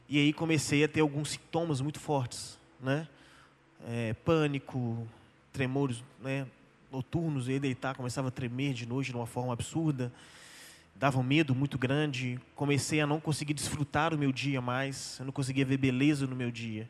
E 0.08 0.20
aí 0.20 0.32
comecei 0.34 0.84
a 0.84 0.88
ter 0.88 1.00
alguns 1.00 1.32
sintomas 1.32 1.82
muito 1.82 2.00
fortes, 2.00 2.60
né? 2.80 3.08
É, 3.88 4.14
pânico, 4.14 5.08
tremores 5.54 6.04
né? 6.22 6.46
noturnos, 6.92 7.48
eu 7.48 7.54
ia 7.54 7.60
deitar, 7.60 7.96
começava 7.96 8.28
a 8.28 8.32
tremer 8.32 8.74
de 8.74 8.86
noite 8.86 9.12
de 9.12 9.16
uma 9.16 9.26
forma 9.26 9.54
absurda, 9.54 10.12
dava 10.96 11.20
um 11.20 11.24
medo 11.24 11.56
muito 11.56 11.78
grande, 11.78 12.40
comecei 12.56 13.00
a 13.00 13.08
não 13.08 13.20
conseguir 13.20 13.54
desfrutar 13.54 14.14
o 14.14 14.18
meu 14.18 14.32
dia 14.32 14.60
mais, 14.60 15.18
eu 15.20 15.26
não 15.26 15.32
conseguia 15.32 15.66
ver 15.66 15.78
beleza 15.78 16.28
no 16.28 16.36
meu 16.36 16.52
dia. 16.52 16.90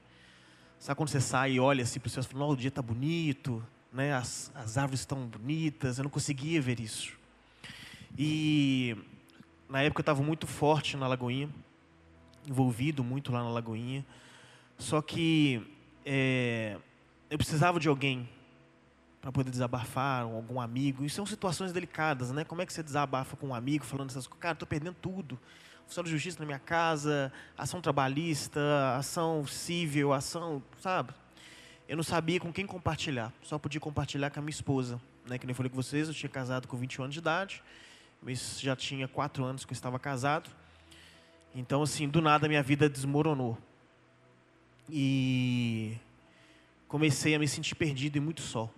Sabe 0.79 0.97
quando 0.97 1.09
você 1.09 1.19
sai 1.19 1.53
e 1.53 1.59
olha 1.59 1.83
assim 1.83 1.99
para 1.99 2.09
céu 2.09 2.23
e 2.23 2.25
fala, 2.25 2.45
o 2.45 2.55
dia 2.55 2.69
está 2.69 2.81
bonito, 2.81 3.63
né? 3.91 4.13
as, 4.13 4.51
as 4.55 4.77
árvores 4.77 5.01
estão 5.01 5.27
bonitas, 5.27 5.97
eu 5.97 6.03
não 6.03 6.09
conseguia 6.09 6.61
ver 6.61 6.79
isso. 6.79 7.13
E 8.17 8.97
na 9.69 9.81
época 9.83 9.99
eu 9.99 10.03
estava 10.03 10.23
muito 10.23 10.47
forte 10.47 10.97
na 10.97 11.07
Lagoinha, 11.07 11.49
envolvido 12.47 13.03
muito 13.03 13.31
lá 13.31 13.43
na 13.43 13.49
Lagoinha. 13.49 14.05
Só 14.77 15.01
que 15.01 15.61
é, 16.05 16.77
eu 17.29 17.37
precisava 17.37 17.79
de 17.79 17.87
alguém 17.87 18.27
para 19.21 19.31
poder 19.31 19.51
desabafar, 19.51 20.23
algum 20.23 20.59
amigo. 20.61 21.03
E 21.03 21.09
são 21.09 21.25
situações 21.25 21.71
delicadas, 21.73 22.31
né? 22.31 22.43
Como 22.43 22.61
é 22.61 22.65
que 22.65 22.71
você 22.71 22.81
desabafa 22.81 23.35
com 23.35 23.47
um 23.47 23.53
amigo 23.53 23.85
falando 23.85 24.09
essas 24.09 24.25
coisas? 24.27 24.41
Cara, 24.41 24.53
estou 24.53 24.67
perdendo 24.67 24.95
tudo. 25.01 25.39
Oficial 25.85 26.03
de 26.03 26.11
justiça 26.11 26.39
na 26.39 26.45
minha 26.45 26.59
casa, 26.59 27.31
ação 27.57 27.81
trabalhista, 27.81 28.95
ação 28.97 29.45
civil, 29.45 30.13
ação, 30.13 30.63
sabe? 30.79 31.13
Eu 31.87 31.97
não 31.97 32.03
sabia 32.03 32.39
com 32.39 32.53
quem 32.53 32.65
compartilhar. 32.65 33.33
Só 33.41 33.57
podia 33.57 33.81
compartilhar 33.81 34.29
com 34.29 34.39
a 34.39 34.41
minha 34.41 34.51
esposa, 34.51 35.01
né? 35.27 35.37
Que 35.37 35.45
nem 35.45 35.53
falei 35.53 35.69
com 35.69 35.75
vocês, 35.75 36.07
eu 36.07 36.13
tinha 36.13 36.29
casado 36.29 36.67
com 36.67 36.77
21 36.77 37.03
anos 37.03 37.13
de 37.13 37.19
idade 37.19 37.63
mas 38.21 38.59
já 38.59 38.75
tinha 38.75 39.07
quatro 39.07 39.43
anos 39.43 39.65
que 39.65 39.71
eu 39.71 39.75
estava 39.75 39.97
casado. 39.97 40.49
Então, 41.55 41.81
assim, 41.81 42.07
do 42.07 42.21
nada 42.21 42.47
minha 42.47 42.61
vida 42.61 42.89
desmoronou. 42.89 43.57
E 44.91 45.95
comecei 46.87 47.35
a 47.35 47.39
me 47.39 47.47
sentir 47.47 47.75
perdido 47.75 48.17
e 48.17 48.19
muito 48.19 48.41
só. 48.41 48.69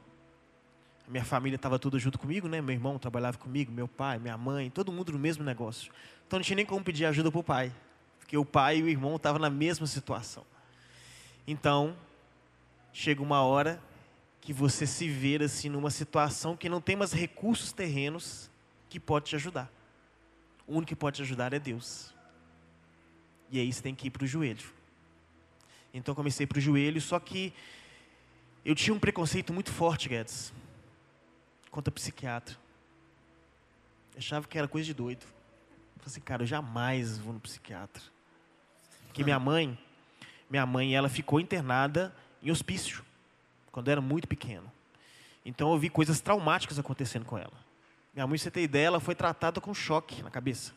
A 1.08 1.12
minha 1.12 1.24
família 1.24 1.56
estava 1.56 1.80
toda 1.80 1.98
junto 1.98 2.20
comigo, 2.20 2.48
né? 2.48 2.62
Meu 2.62 2.74
irmão 2.74 3.00
trabalhava 3.00 3.38
comigo, 3.38 3.72
meu 3.72 3.88
pai, 3.88 4.20
minha 4.20 4.38
mãe, 4.38 4.70
todo 4.70 4.92
mundo 4.92 5.12
no 5.12 5.20
mesmo 5.20 5.44
negócio. 5.44 5.92
Então 6.28 6.40
não 6.40 6.44
tinha 6.44 6.56
nem 6.56 6.66
como 6.66 6.84
pedir 6.84 7.06
ajuda 7.06 7.32
para 7.32 7.40
o 7.40 7.44
pai, 7.44 7.72
porque 8.20 8.38
o 8.38 8.46
pai 8.46 8.78
e 8.78 8.84
o 8.84 8.90
irmão 8.90 9.16
estavam 9.16 9.40
na 9.40 9.50
mesma 9.50 9.88
situação. 9.88 10.46
Então, 11.48 11.96
chega 12.94 13.22
uma 13.22 13.42
hora 13.42 13.82
que 14.40 14.54
você 14.54 14.88
se 14.88 15.08
vê 15.08 15.44
assim 15.44 15.70
numa 15.70 15.90
situação 15.90 16.58
que 16.58 16.70
não 16.70 16.82
tem 16.82 16.96
mais 16.96 17.14
recursos 17.14 17.72
terrenos 17.72 18.50
que 18.90 19.00
pode 19.00 19.26
te 19.26 19.36
ajudar. 19.36 19.72
O 20.68 20.74
único 20.74 20.90
que 20.90 20.96
pode 20.96 21.18
te 21.18 21.22
ajudar 21.22 21.54
é 21.54 21.60
Deus. 21.60 22.14
E 23.50 23.60
aí 23.60 23.72
você 23.72 23.82
tem 23.82 23.94
que 23.94 24.08
ir 24.08 24.12
para 24.12 24.24
o 24.24 24.28
joelho. 24.28 24.81
Então 25.94 26.16
comecei 26.16 26.48
para 26.48 26.58
o 26.58 26.62
joelho, 26.62 27.02
só 27.02 27.20
que 27.20 27.54
eu 28.64 28.76
tinha 28.76 28.94
um 28.94 29.00
preconceito 29.00 29.52
muito 29.52 29.72
forte, 29.72 30.08
Guedes, 30.08 30.54
contra 31.70 31.92
psiquiatra. 31.92 32.56
Eu 34.14 34.20
achava 34.20 34.48
que 34.48 34.58
era 34.58 34.68
coisa 34.68 34.86
de 34.86 34.94
doido. 34.94 35.24
Eu 35.24 36.04
falei 36.04 36.08
assim, 36.08 36.22
cara, 36.22 36.44
eu 36.44 36.48
jamais 36.48 37.18
vou 37.18 37.34
no 37.34 37.40
psiquiatra. 37.40 38.04
Porque 39.08 39.24
minha 39.24 39.40
mãe, 39.40 39.78
minha 40.50 40.66
mãe, 40.66 40.96
ela 40.96 41.10
ficou 41.10 41.40
internada 41.40 42.16
em 42.42 42.50
hospício, 42.52 43.04
quando 43.72 43.88
eu 43.88 43.94
era 43.94 44.02
muito 44.02 44.28
pequeno. 44.28 44.72
Então 45.46 45.72
eu 45.72 45.78
vi 45.78 45.90
coisas 45.90 46.22
traumáticas 46.22 46.80
acontecendo 46.80 47.26
com 47.26 47.38
ela. 47.38 47.54
Minha 48.14 48.28
mãe, 48.28 48.38
você 48.38 48.52
ter 48.52 48.62
ideia, 48.62 48.88
ela 48.88 49.00
foi 49.00 49.16
tratada 49.16 49.60
com 49.60 49.74
choque 49.74 50.22
na 50.22 50.30
cabeça. 50.30 50.74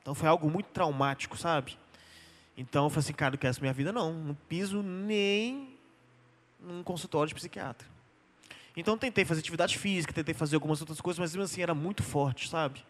Então 0.00 0.14
foi 0.14 0.28
algo 0.28 0.50
muito 0.50 0.66
traumático, 0.68 1.36
sabe? 1.36 1.78
Então 2.60 2.84
eu 2.84 2.90
falei 2.90 3.00
assim, 3.00 3.12
cara, 3.14 3.30
não 3.30 3.38
quero 3.38 3.50
essa 3.50 3.60
minha 3.60 3.72
vida 3.72 3.90
não. 3.90 4.12
Não 4.12 4.34
piso 4.34 4.82
nem 4.82 5.78
num 6.60 6.82
consultório 6.82 7.28
de 7.28 7.34
psiquiatra. 7.34 7.88
Então 8.76 8.98
tentei 8.98 9.24
fazer 9.24 9.40
atividade 9.40 9.78
física, 9.78 10.12
tentei 10.12 10.34
fazer 10.34 10.56
algumas 10.56 10.78
outras 10.82 11.00
coisas, 11.00 11.18
mas 11.18 11.32
mesmo 11.32 11.44
assim 11.44 11.62
era 11.62 11.74
muito 11.74 12.02
forte, 12.02 12.50
sabe? 12.50 12.84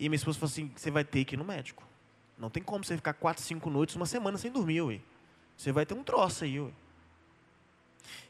E 0.00 0.08
minha 0.08 0.16
esposa 0.16 0.38
falou 0.38 0.50
assim, 0.50 0.72
você 0.74 0.90
vai 0.90 1.04
ter 1.04 1.26
que 1.26 1.34
ir 1.34 1.36
no 1.36 1.44
médico. 1.44 1.86
Não 2.38 2.48
tem 2.48 2.62
como 2.62 2.82
você 2.82 2.96
ficar 2.96 3.12
quatro, 3.12 3.42
cinco 3.42 3.68
noites, 3.68 3.94
uma 3.96 4.06
semana 4.06 4.38
sem 4.38 4.50
dormir, 4.50 4.80
ué. 4.80 5.00
Você 5.58 5.70
vai 5.72 5.84
ter 5.84 5.92
um 5.92 6.02
troço 6.02 6.44
aí, 6.44 6.58
ué. 6.58 6.70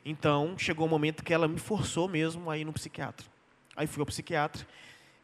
Então, 0.05 0.59
chegou 0.59 0.85
o 0.85 0.88
um 0.88 0.90
momento 0.90 1.23
que 1.23 1.33
ela 1.33 1.47
me 1.47 1.61
forçou 1.61 2.09
mesmo 2.09 2.51
a 2.51 2.59
ir 2.59 2.64
no 2.64 2.73
psiquiatra. 2.73 3.25
Aí 3.77 3.87
fui 3.87 4.03
ao 4.03 4.07
psiquiatra. 4.07 4.66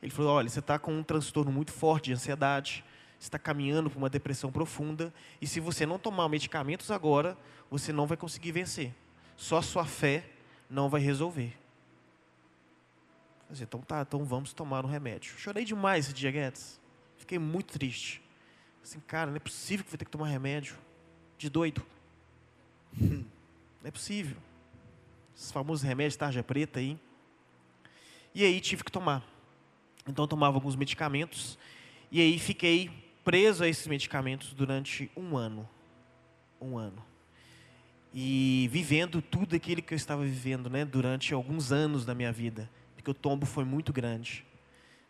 Ele 0.00 0.12
falou: 0.12 0.36
olha, 0.36 0.48
você 0.48 0.60
está 0.60 0.78
com 0.78 0.96
um 0.96 1.02
transtorno 1.02 1.50
muito 1.50 1.72
forte 1.72 2.04
de 2.04 2.12
ansiedade, 2.12 2.84
está 3.18 3.38
caminhando 3.38 3.90
para 3.90 3.98
uma 3.98 4.08
depressão 4.08 4.52
profunda, 4.52 5.12
e 5.40 5.46
se 5.46 5.60
você 5.60 5.84
não 5.84 5.98
tomar 5.98 6.28
medicamentos 6.28 6.90
agora, 6.90 7.36
você 7.70 7.92
não 7.92 8.06
vai 8.06 8.16
conseguir 8.16 8.52
vencer. 8.52 8.94
Só 9.36 9.60
sua 9.60 9.84
fé 9.84 10.24
não 10.68 10.88
vai 10.88 11.00
resolver. 11.00 11.56
Então 13.60 13.80
tá, 13.80 14.02
então 14.02 14.24
vamos 14.24 14.52
tomar 14.52 14.84
um 14.84 14.88
remédio. 14.88 15.34
Chorei 15.38 15.64
demais 15.64 16.06
esse 16.06 16.14
dia, 16.14 16.30
Guedes. 16.30 16.78
Fiquei 17.16 17.38
muito 17.38 17.72
triste. 17.72 18.22
Assim, 18.82 19.00
cara, 19.00 19.30
não 19.30 19.36
é 19.36 19.40
possível 19.40 19.84
que 19.84 19.90
vou 19.90 19.98
ter 19.98 20.04
que 20.04 20.10
tomar 20.10 20.28
remédio. 20.28 20.76
De 21.36 21.48
doido. 21.48 21.84
Não 23.00 23.86
é 23.86 23.92
possível. 23.92 24.36
Esses 25.36 25.52
famosos 25.52 25.84
remédios 25.84 26.16
tarja 26.16 26.42
preta 26.42 26.80
aí. 26.80 26.98
E 28.34 28.42
aí 28.42 28.60
tive 28.60 28.82
que 28.82 28.90
tomar. 28.90 29.24
Então 30.04 30.26
tomava 30.26 30.56
alguns 30.56 30.74
medicamentos 30.74 31.56
e 32.10 32.20
aí 32.20 32.38
fiquei 32.38 32.90
preso 33.28 33.62
a 33.62 33.68
esses 33.68 33.86
medicamentos 33.86 34.54
durante 34.54 35.10
um 35.14 35.36
ano. 35.36 35.68
Um 36.58 36.78
ano. 36.78 37.04
E 38.14 38.70
vivendo 38.72 39.20
tudo 39.20 39.54
aquilo 39.54 39.82
que 39.82 39.92
eu 39.92 39.96
estava 39.96 40.24
vivendo 40.24 40.70
né, 40.70 40.82
durante 40.82 41.34
alguns 41.34 41.70
anos 41.70 42.06
da 42.06 42.14
minha 42.14 42.32
vida. 42.32 42.70
Porque 42.96 43.10
o 43.10 43.12
tombo 43.12 43.44
foi 43.44 43.66
muito 43.66 43.92
grande. 43.92 44.46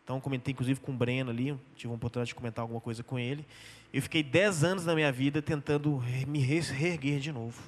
Então, 0.03 0.19
comentei 0.19 0.51
inclusive 0.51 0.81
com 0.81 0.91
o 0.91 0.95
Breno 0.95 1.29
ali, 1.29 1.57
tive 1.77 1.93
a 1.93 1.95
oportunidade 1.95 2.27
de 2.27 2.35
comentar 2.35 2.61
alguma 2.61 2.81
coisa 2.81 3.01
com 3.01 3.17
ele. 3.17 3.47
Eu 3.93 4.01
fiquei 4.01 4.21
dez 4.21 4.65
anos 4.65 4.83
da 4.83 4.93
minha 4.93 5.13
vida 5.13 5.41
tentando 5.41 6.03
me 6.27 6.39
reerguer 6.39 7.21
de 7.21 7.31
novo. 7.31 7.61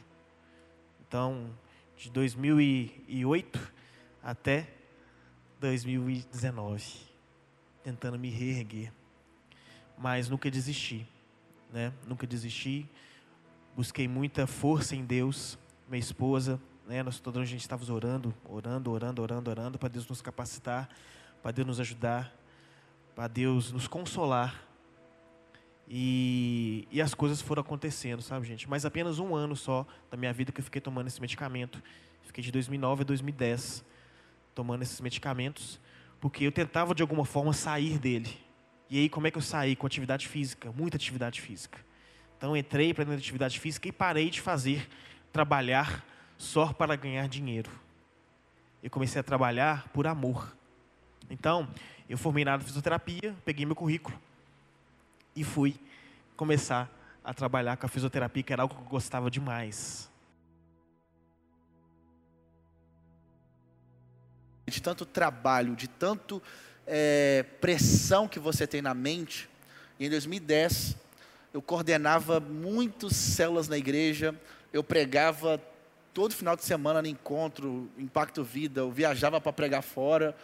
Então, 1.08 1.50
de 1.96 2.10
2008 2.10 3.72
até 4.22 4.68
2019, 5.62 6.84
tentando 7.86 8.20
me 8.20 8.30
reerguer. 8.30 8.92
Mas 10.02 10.28
nunca 10.28 10.50
desisti, 10.50 11.08
né? 11.72 11.94
Nunca 12.08 12.26
desisti. 12.26 12.90
Busquei 13.76 14.08
muita 14.08 14.48
força 14.48 14.96
em 14.96 15.06
Deus, 15.06 15.60
minha 15.88 16.00
esposa, 16.00 16.60
né? 16.88 17.04
Nós 17.04 17.20
todos 17.20 17.40
a 17.40 17.46
gente 17.46 17.62
estava 17.62 17.94
orando, 17.94 18.34
orando, 18.44 18.92
orando, 18.92 19.22
orando, 19.22 19.52
orando 19.52 19.78
para 19.78 19.90
Deus 19.90 20.08
nos 20.08 20.20
capacitar, 20.20 20.90
para 21.44 21.52
Deus 21.52 21.68
nos 21.68 21.80
ajudar, 21.80 22.36
para 23.14 23.28
Deus 23.28 23.72
nos 23.72 23.88
consolar. 23.88 24.66
E, 25.88 26.88
e 26.90 27.00
as 27.00 27.14
coisas 27.14 27.40
foram 27.40 27.62
acontecendo, 27.62 28.24
sabe, 28.24 28.48
gente? 28.48 28.68
Mas 28.68 28.86
apenas 28.86 29.20
um 29.20 29.36
ano 29.36 29.56
só 29.56 29.86
da 30.10 30.18
minha 30.18 30.34
vida 30.34 30.52
que 30.52 30.62
eu 30.62 30.66
fiquei 30.66 30.82
tomando 30.82 31.06
esse 31.06 31.22
medicamento. 31.22 31.80
Fiquei 32.24 32.44
de 32.44 32.52
2009 32.52 33.04
a 33.04 33.06
2010 33.06 33.86
tomando 34.56 34.82
esses 34.82 35.00
medicamentos, 35.00 35.80
porque 36.20 36.44
eu 36.44 36.52
tentava 36.52 36.96
de 36.96 37.04
alguma 37.04 37.24
forma 37.24 37.54
sair 37.54 38.00
dele. 38.00 38.50
E 38.92 39.00
aí, 39.00 39.10
como 39.10 39.26
é 39.26 39.32
que 39.32 39.38
eu 39.38 39.42
saí? 39.42 39.74
Com 39.74 39.88
atividade 39.88 40.28
física, 40.28 40.70
muita 40.74 40.98
atividade 40.98 41.40
física. 41.40 41.80
Então, 42.38 42.58
entrei 42.58 42.94
para 42.94 43.10
a 43.10 43.16
atividade 43.16 43.58
física 43.58 43.88
e 43.88 43.92
parei 43.92 44.30
de 44.30 44.42
fazer, 44.42 44.86
trabalhar 45.32 46.06
só 46.38 46.74
para 46.74 46.98
ganhar 46.98 47.26
dinheiro. 47.30 47.72
Eu 48.84 48.90
comecei 48.90 49.22
a 49.22 49.24
trabalhar 49.24 49.88
por 49.94 50.06
amor. 50.06 50.54
Então, 51.30 51.70
eu 52.10 52.18
formei 52.18 52.44
na 52.44 52.52
área 52.52 52.60
de 52.60 52.68
fisioterapia, 52.68 53.34
peguei 53.46 53.66
meu 53.66 53.78
currículo 53.78 54.20
e 55.34 55.42
fui 55.42 55.80
começar 56.36 56.92
a 57.24 57.34
trabalhar 57.34 57.78
com 57.78 57.86
a 57.86 57.90
fisioterapia, 57.90 58.44
que 58.44 58.52
era 58.52 58.64
algo 58.64 58.76
que 58.76 58.82
eu 58.82 58.88
gostava 58.88 59.32
demais. 59.32 60.12
de 64.72 64.82
tanto 64.82 65.06
trabalho, 65.06 65.76
de 65.76 65.88
tanto 65.88 66.42
é, 66.94 67.46
pressão 67.62 68.28
que 68.28 68.38
você 68.38 68.68
tem 68.68 68.82
na 68.82 68.94
mente. 68.94 69.50
E 69.98 70.06
em 70.06 70.10
2010, 70.10 70.98
eu 71.54 71.62
coordenava 71.62 72.42
muitas 72.42 73.16
células 73.16 73.70
na 73.70 73.78
igreja, 73.78 74.36
eu 74.74 74.84
pregava 74.84 75.62
todo 76.14 76.36
final 76.36 76.54
de 76.58 76.66
semana 76.66 77.02
no 77.02 77.08
encontro, 77.08 77.90
Impacto 77.98 78.44
Vida, 78.44 78.82
eu 78.82 78.92
viajava 78.92 79.40
para 79.40 79.54
pregar 79.54 79.82
fora. 79.82 80.36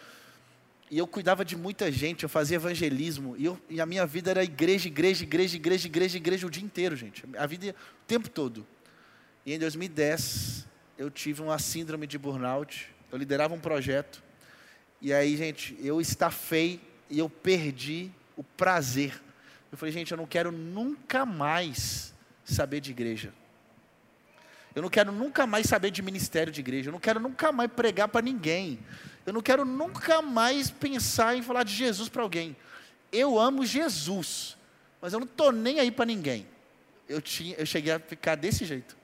E 0.90 0.96
eu 0.96 1.06
cuidava 1.06 1.44
de 1.44 1.54
muita 1.54 1.92
gente, 1.92 2.22
eu 2.22 2.30
fazia 2.30 2.56
evangelismo. 2.56 3.36
E, 3.36 3.44
eu, 3.44 3.60
e 3.68 3.78
a 3.78 3.84
minha 3.84 4.06
vida 4.06 4.30
era 4.30 4.42
igreja, 4.42 4.88
igreja, 4.88 5.24
igreja, 5.24 5.56
igreja, 5.56 5.86
igreja, 5.86 6.16
igreja 6.16 6.46
o 6.46 6.50
dia 6.50 6.64
inteiro, 6.64 6.96
gente. 6.96 7.24
A 7.36 7.46
vida, 7.46 7.74
o 8.02 8.06
tempo 8.06 8.30
todo. 8.30 8.66
E 9.44 9.52
em 9.52 9.58
2010, 9.58 10.66
eu 10.96 11.10
tive 11.10 11.42
uma 11.42 11.58
síndrome 11.58 12.06
de 12.06 12.16
burnout. 12.16 12.88
Eu 13.12 13.18
liderava 13.18 13.52
um 13.52 13.60
projeto. 13.60 14.22
E 15.00 15.12
aí, 15.12 15.36
gente, 15.36 15.76
eu 15.80 16.00
estafei 16.00 16.80
e 17.08 17.18
eu 17.18 17.30
perdi 17.30 18.10
o 18.36 18.42
prazer. 18.42 19.20
Eu 19.70 19.78
falei, 19.78 19.92
gente, 19.92 20.10
eu 20.10 20.16
não 20.16 20.26
quero 20.26 20.50
nunca 20.50 21.24
mais 21.24 22.12
saber 22.44 22.80
de 22.80 22.90
igreja. 22.90 23.32
Eu 24.74 24.82
não 24.82 24.88
quero 24.88 25.12
nunca 25.12 25.46
mais 25.46 25.66
saber 25.66 25.90
de 25.90 26.02
ministério 26.02 26.52
de 26.52 26.60
igreja. 26.60 26.88
Eu 26.88 26.92
não 26.92 27.00
quero 27.00 27.20
nunca 27.20 27.52
mais 27.52 27.70
pregar 27.70 28.08
para 28.08 28.22
ninguém. 28.22 28.78
Eu 29.24 29.32
não 29.32 29.42
quero 29.42 29.64
nunca 29.64 30.22
mais 30.22 30.70
pensar 30.70 31.36
em 31.36 31.42
falar 31.42 31.62
de 31.62 31.74
Jesus 31.74 32.08
para 32.08 32.22
alguém. 32.22 32.56
Eu 33.12 33.38
amo 33.38 33.64
Jesus, 33.64 34.56
mas 35.00 35.12
eu 35.12 35.20
não 35.20 35.26
estou 35.26 35.52
nem 35.52 35.80
aí 35.80 35.90
para 35.90 36.04
ninguém. 36.04 36.46
Eu, 37.08 37.20
tinha, 37.20 37.56
eu 37.56 37.66
cheguei 37.66 37.92
a 37.92 37.98
ficar 37.98 38.34
desse 38.34 38.64
jeito. 38.64 38.96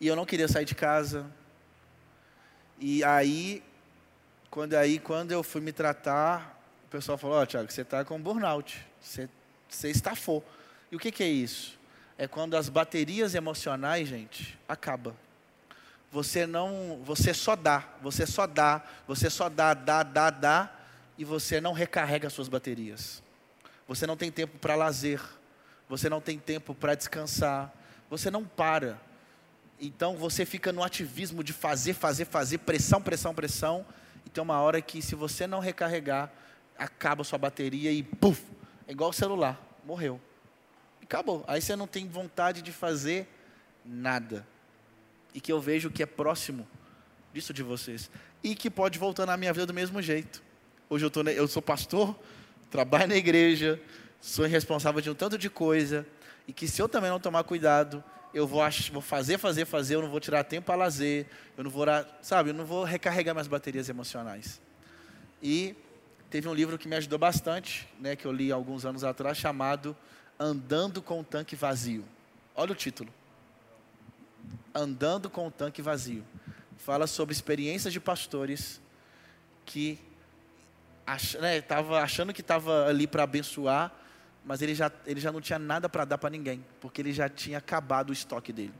E 0.00 0.06
eu 0.06 0.14
não 0.14 0.24
queria 0.24 0.48
sair 0.48 0.64
de 0.64 0.74
casa. 0.74 1.26
E 2.80 3.02
aí, 3.04 3.62
quando, 4.50 4.74
aí, 4.74 4.98
quando 4.98 5.32
eu 5.32 5.42
fui 5.42 5.60
me 5.60 5.72
tratar, 5.72 6.60
o 6.86 6.88
pessoal 6.88 7.18
falou, 7.18 7.38
ó, 7.38 7.42
oh, 7.42 7.46
Tiago, 7.46 7.70
você 7.70 7.82
está 7.82 8.04
com 8.04 8.20
burnout. 8.20 8.86
Você, 9.00 9.28
você 9.68 9.90
estafou. 9.90 10.44
E 10.90 10.96
o 10.96 10.98
que, 10.98 11.10
que 11.10 11.22
é 11.22 11.28
isso? 11.28 11.78
É 12.16 12.26
quando 12.26 12.56
as 12.56 12.68
baterias 12.68 13.34
emocionais, 13.34 14.08
gente, 14.08 14.58
acabam 14.68 15.14
você 16.10 16.46
não, 16.46 17.00
você 17.04 17.34
só 17.34 17.54
dá, 17.54 17.84
você 18.00 18.26
só 18.26 18.46
dá, 18.46 18.82
você 19.06 19.28
só 19.28 19.48
dá, 19.48 19.74
dá, 19.74 20.02
dá, 20.02 20.30
dá, 20.30 20.72
e 21.16 21.24
você 21.24 21.60
não 21.60 21.72
recarrega 21.72 22.26
as 22.26 22.32
suas 22.32 22.48
baterias. 22.48 23.22
Você 23.86 24.06
não 24.06 24.16
tem 24.16 24.30
tempo 24.30 24.58
para 24.58 24.74
lazer, 24.74 25.20
você 25.88 26.08
não 26.08 26.20
tem 26.20 26.38
tempo 26.38 26.74
para 26.74 26.94
descansar, 26.94 27.72
você 28.08 28.30
não 28.30 28.44
para. 28.44 28.98
Então 29.80 30.16
você 30.16 30.44
fica 30.44 30.72
no 30.72 30.82
ativismo 30.82 31.44
de 31.44 31.52
fazer, 31.52 31.94
fazer, 31.94 32.24
fazer, 32.24 32.58
pressão, 32.58 33.00
pressão, 33.00 33.34
pressão, 33.34 33.86
e 34.26 34.30
tem 34.30 34.42
uma 34.42 34.60
hora 34.60 34.80
que 34.82 35.00
se 35.00 35.14
você 35.14 35.46
não 35.46 35.60
recarregar, 35.60 36.32
acaba 36.76 37.22
a 37.22 37.24
sua 37.24 37.38
bateria 37.38 37.92
e 37.92 38.02
puf, 38.02 38.42
é 38.86 38.92
igual 38.92 39.10
o 39.10 39.12
celular, 39.12 39.60
morreu. 39.84 40.20
Acabou. 41.02 41.44
Aí 41.46 41.62
você 41.62 41.74
não 41.74 41.86
tem 41.86 42.06
vontade 42.06 42.60
de 42.60 42.70
fazer 42.70 43.26
nada 43.84 44.46
e 45.34 45.40
que 45.40 45.50
eu 45.50 45.60
vejo 45.60 45.90
que 45.90 46.02
é 46.02 46.06
próximo 46.06 46.66
disso 47.32 47.52
de 47.52 47.62
vocês 47.62 48.10
e 48.42 48.54
que 48.54 48.68
pode 48.68 48.98
voltar 48.98 49.24
na 49.24 49.36
minha 49.36 49.52
vida 49.52 49.66
do 49.66 49.74
mesmo 49.74 50.02
jeito. 50.02 50.42
Hoje 50.90 51.04
eu, 51.04 51.10
tô, 51.10 51.22
eu 51.22 51.48
sou 51.48 51.62
pastor, 51.62 52.18
trabalho 52.70 53.08
na 53.08 53.16
igreja, 53.16 53.80
sou 54.20 54.46
responsável 54.46 55.00
de 55.00 55.10
um 55.10 55.14
tanto 55.14 55.38
de 55.38 55.48
coisa 55.48 56.06
e 56.46 56.52
que 56.52 56.66
se 56.66 56.80
eu 56.80 56.88
também 56.88 57.10
não 57.10 57.20
tomar 57.20 57.44
cuidado, 57.44 58.02
eu 58.32 58.46
vou, 58.46 58.62
vou 58.92 59.02
fazer, 59.02 59.38
fazer, 59.38 59.64
fazer, 59.64 59.94
eu 59.96 60.02
não 60.02 60.10
vou 60.10 60.20
tirar 60.20 60.44
tempo 60.44 60.66
para 60.66 60.76
lazer, 60.76 61.26
eu 61.56 61.64
não 61.64 61.70
vou, 61.70 61.86
sabe, 62.22 62.50
eu 62.50 62.54
não 62.54 62.64
vou 62.64 62.84
recarregar 62.84 63.34
minhas 63.34 63.48
baterias 63.48 63.88
emocionais. 63.88 64.60
E 65.42 65.74
teve 66.30 66.48
um 66.48 66.54
livro 66.54 66.78
que 66.78 66.88
me 66.88 66.96
ajudou 66.96 67.18
bastante, 67.18 67.88
né, 68.00 68.16
que 68.16 68.26
eu 68.26 68.32
li 68.32 68.52
alguns 68.52 68.84
anos 68.84 69.04
atrás, 69.04 69.38
chamado 69.38 69.96
Andando 70.38 71.02
com 71.02 71.20
o 71.20 71.24
Tanque 71.24 71.56
Vazio. 71.56 72.04
Olha 72.54 72.72
o 72.72 72.74
título 72.74 73.12
andando 74.74 75.28
com 75.28 75.46
o 75.46 75.50
tanque 75.50 75.82
vazio. 75.82 76.24
Fala 76.78 77.06
sobre 77.06 77.32
experiências 77.32 77.92
de 77.92 78.00
pastores 78.00 78.80
que 79.66 79.98
estava 81.60 81.96
né, 81.96 82.02
achando 82.02 82.32
que 82.32 82.40
estava 82.40 82.86
ali 82.86 83.06
para 83.06 83.24
abençoar, 83.24 83.92
mas 84.48 84.62
ele 84.62 84.74
já, 84.74 84.90
ele 85.04 85.20
já 85.20 85.30
não 85.30 85.42
tinha 85.42 85.58
nada 85.58 85.90
para 85.90 86.06
dar 86.06 86.16
para 86.16 86.30
ninguém, 86.30 86.64
porque 86.80 87.02
ele 87.02 87.12
já 87.12 87.28
tinha 87.28 87.58
acabado 87.58 88.08
o 88.08 88.12
estoque 88.14 88.50
dele. 88.50 88.72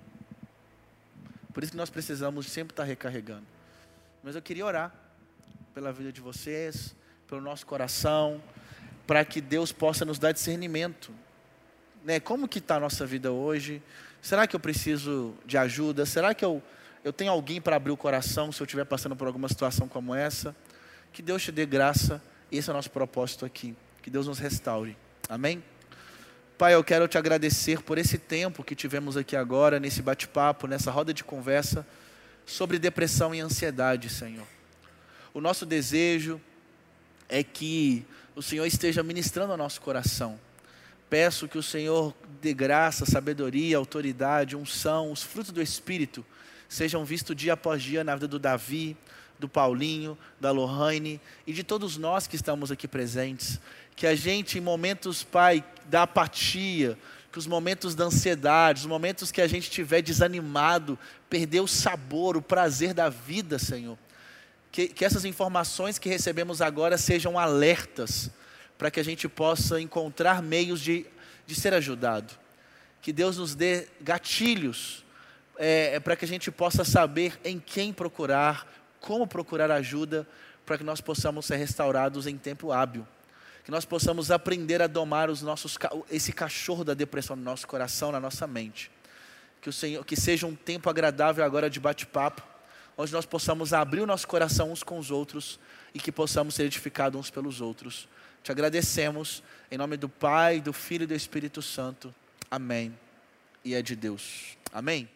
Por 1.52 1.62
isso 1.62 1.72
que 1.72 1.76
nós 1.76 1.90
precisamos 1.90 2.46
sempre 2.46 2.72
estar 2.72 2.85
tá 2.85 2.88
recarregando. 2.88 3.44
Mas 4.22 4.35
eu 4.35 4.40
queria 4.40 4.64
orar 4.64 4.94
pela 5.74 5.92
vida 5.92 6.11
de 6.11 6.22
vocês, 6.22 6.96
pelo 7.26 7.42
nosso 7.42 7.66
coração, 7.66 8.42
para 9.07 9.22
que 9.26 9.42
Deus 9.42 9.70
possa 9.70 10.07
nos 10.07 10.18
dar 10.18 10.33
discernimento. 10.33 11.12
Né? 12.02 12.18
Como 12.18 12.48
que 12.48 12.61
está 12.61 12.76
a 12.76 12.81
nossa 12.81 13.04
vida 13.04 13.31
hoje? 13.31 13.83
Será 14.22 14.46
que 14.46 14.57
eu 14.57 14.61
preciso 14.61 15.35
de 15.44 15.59
ajuda? 15.59 16.07
Será 16.07 16.33
que 16.33 16.46
eu, 16.46 16.62
eu 17.04 17.12
tenho 17.12 17.31
alguém 17.31 17.61
para 17.61 17.76
abrir 17.76 17.92
o 17.92 17.96
coração 17.96 18.50
se 18.50 18.62
eu 18.62 18.64
estiver 18.64 18.87
passando 18.87 19.14
por 19.14 19.26
alguma 19.26 19.50
situação 19.50 19.87
como 19.87 20.14
essa? 20.14 20.57
Que 21.12 21.20
Deus 21.20 21.42
te 21.42 21.52
dê 21.52 21.66
graça. 21.66 22.22
Esse 22.50 22.70
é 22.70 22.72
o 22.72 22.76
nosso 22.76 22.90
propósito 22.90 23.44
aqui. 23.44 23.76
Que 24.00 24.09
Deus 24.09 24.26
nos 24.26 24.38
restaure. 24.38 24.96
Amém? 25.28 25.62
Pai, 26.56 26.74
eu 26.74 26.82
quero 26.82 27.06
te 27.06 27.18
agradecer 27.18 27.82
por 27.82 27.98
esse 27.98 28.18
tempo 28.18 28.64
que 28.64 28.74
tivemos 28.74 29.16
aqui 29.16 29.36
agora, 29.36 29.78
nesse 29.78 30.02
bate-papo, 30.02 30.66
nessa 30.66 30.90
roda 30.90 31.12
de 31.12 31.22
conversa 31.22 31.86
sobre 32.46 32.78
depressão 32.78 33.34
e 33.34 33.40
ansiedade, 33.40 34.08
Senhor. 34.08 34.46
O 35.34 35.40
nosso 35.40 35.66
desejo 35.66 36.40
é 37.28 37.44
que 37.44 38.04
o 38.34 38.42
Senhor 38.42 38.66
esteja 38.66 39.02
ministrando 39.02 39.52
ao 39.52 39.58
nosso 39.58 39.80
coração 39.80 40.38
Peço 41.08 41.48
que 41.48 41.56
o 41.56 41.62
Senhor 41.62 42.14
dê 42.40 42.52
graça, 42.52 43.06
sabedoria, 43.06 43.78
autoridade, 43.78 44.56
unção, 44.56 45.10
os 45.10 45.22
frutos 45.22 45.52
do 45.52 45.62
Espírito 45.62 46.24
sejam 46.68 47.02
vistos 47.02 47.34
dia 47.34 47.54
após 47.54 47.82
dia 47.82 48.04
na 48.04 48.14
vida 48.14 48.28
do 48.28 48.38
Davi, 48.38 48.94
do 49.38 49.48
Paulinho, 49.48 50.18
da 50.38 50.50
Lohane 50.50 51.18
e 51.46 51.52
de 51.54 51.64
todos 51.64 51.96
nós 51.96 52.26
que 52.26 52.36
estamos 52.36 52.70
aqui 52.70 52.86
presentes. 52.86 53.58
Que 53.98 54.06
a 54.06 54.14
gente, 54.14 54.58
em 54.58 54.61
momentos, 54.61 55.24
Pai, 55.24 55.64
da 55.87 56.02
apatia, 56.02 56.96
que 57.32 57.38
os 57.38 57.48
momentos 57.48 57.96
da 57.96 58.04
ansiedade, 58.04 58.82
os 58.82 58.87
momentos 58.87 59.32
que 59.32 59.40
a 59.40 59.48
gente 59.48 59.64
estiver 59.64 60.02
desanimado, 60.02 60.96
perder 61.28 61.58
o 61.62 61.66
sabor, 61.66 62.37
o 62.37 62.40
prazer 62.40 62.94
da 62.94 63.08
vida, 63.08 63.58
Senhor. 63.58 63.98
Que, 64.70 64.87
que 64.87 65.04
essas 65.04 65.24
informações 65.24 65.98
que 65.98 66.08
recebemos 66.08 66.62
agora 66.62 66.96
sejam 66.96 67.37
alertas 67.37 68.30
para 68.78 68.88
que 68.88 69.00
a 69.00 69.02
gente 69.02 69.28
possa 69.28 69.80
encontrar 69.80 70.40
meios 70.44 70.80
de, 70.80 71.04
de 71.44 71.56
ser 71.56 71.74
ajudado. 71.74 72.32
Que 73.02 73.12
Deus 73.12 73.37
nos 73.37 73.56
dê 73.56 73.88
gatilhos 74.00 75.04
é, 75.58 75.96
é 75.96 75.98
para 76.00 76.14
que 76.14 76.24
a 76.24 76.28
gente 76.28 76.52
possa 76.52 76.84
saber 76.84 77.37
em 77.44 77.58
quem 77.58 77.92
procurar, 77.92 78.64
como 79.00 79.26
procurar 79.26 79.72
ajuda, 79.72 80.24
para 80.64 80.78
que 80.78 80.84
nós 80.84 81.00
possamos 81.00 81.46
ser 81.46 81.56
restaurados 81.56 82.28
em 82.28 82.38
tempo 82.38 82.70
hábil. 82.70 83.04
Que 83.68 83.72
nós 83.72 83.85
possamos 83.85 84.31
aprender 84.31 84.81
a 84.81 84.87
domar 84.87 85.28
os 85.28 85.42
nossos, 85.42 85.76
esse 86.11 86.33
cachorro 86.33 86.83
da 86.85 86.94
depressão 86.94 87.37
no 87.37 87.42
nosso 87.42 87.66
coração, 87.68 88.11
na 88.11 88.18
nossa 88.18 88.46
mente. 88.46 88.90
Que, 89.61 89.68
o 89.68 89.72
Senhor, 89.74 90.02
que 90.07 90.16
seja 90.16 90.46
um 90.46 90.54
tempo 90.54 90.88
agradável 90.88 91.44
agora 91.44 91.68
de 91.68 91.78
bate-papo, 91.78 92.42
onde 92.96 93.12
nós 93.12 93.26
possamos 93.26 93.74
abrir 93.74 94.00
o 94.00 94.07
nosso 94.07 94.26
coração 94.26 94.72
uns 94.72 94.83
com 94.83 94.98
os 94.98 95.11
outros 95.11 95.61
e 95.92 95.98
que 95.98 96.11
possamos 96.11 96.54
ser 96.54 96.62
edificados 96.62 97.20
uns 97.20 97.28
pelos 97.28 97.61
outros. 97.61 98.09
Te 98.42 98.50
agradecemos 98.50 99.42
em 99.70 99.76
nome 99.76 99.98
do 99.98 100.09
Pai, 100.09 100.62
do 100.62 100.72
Filho 100.72 101.02
e 101.02 101.07
do 101.07 101.14
Espírito 101.14 101.61
Santo. 101.61 102.14
Amém. 102.50 102.98
E 103.62 103.75
é 103.75 103.83
de 103.83 103.94
Deus. 103.94 104.56
Amém. 104.73 105.06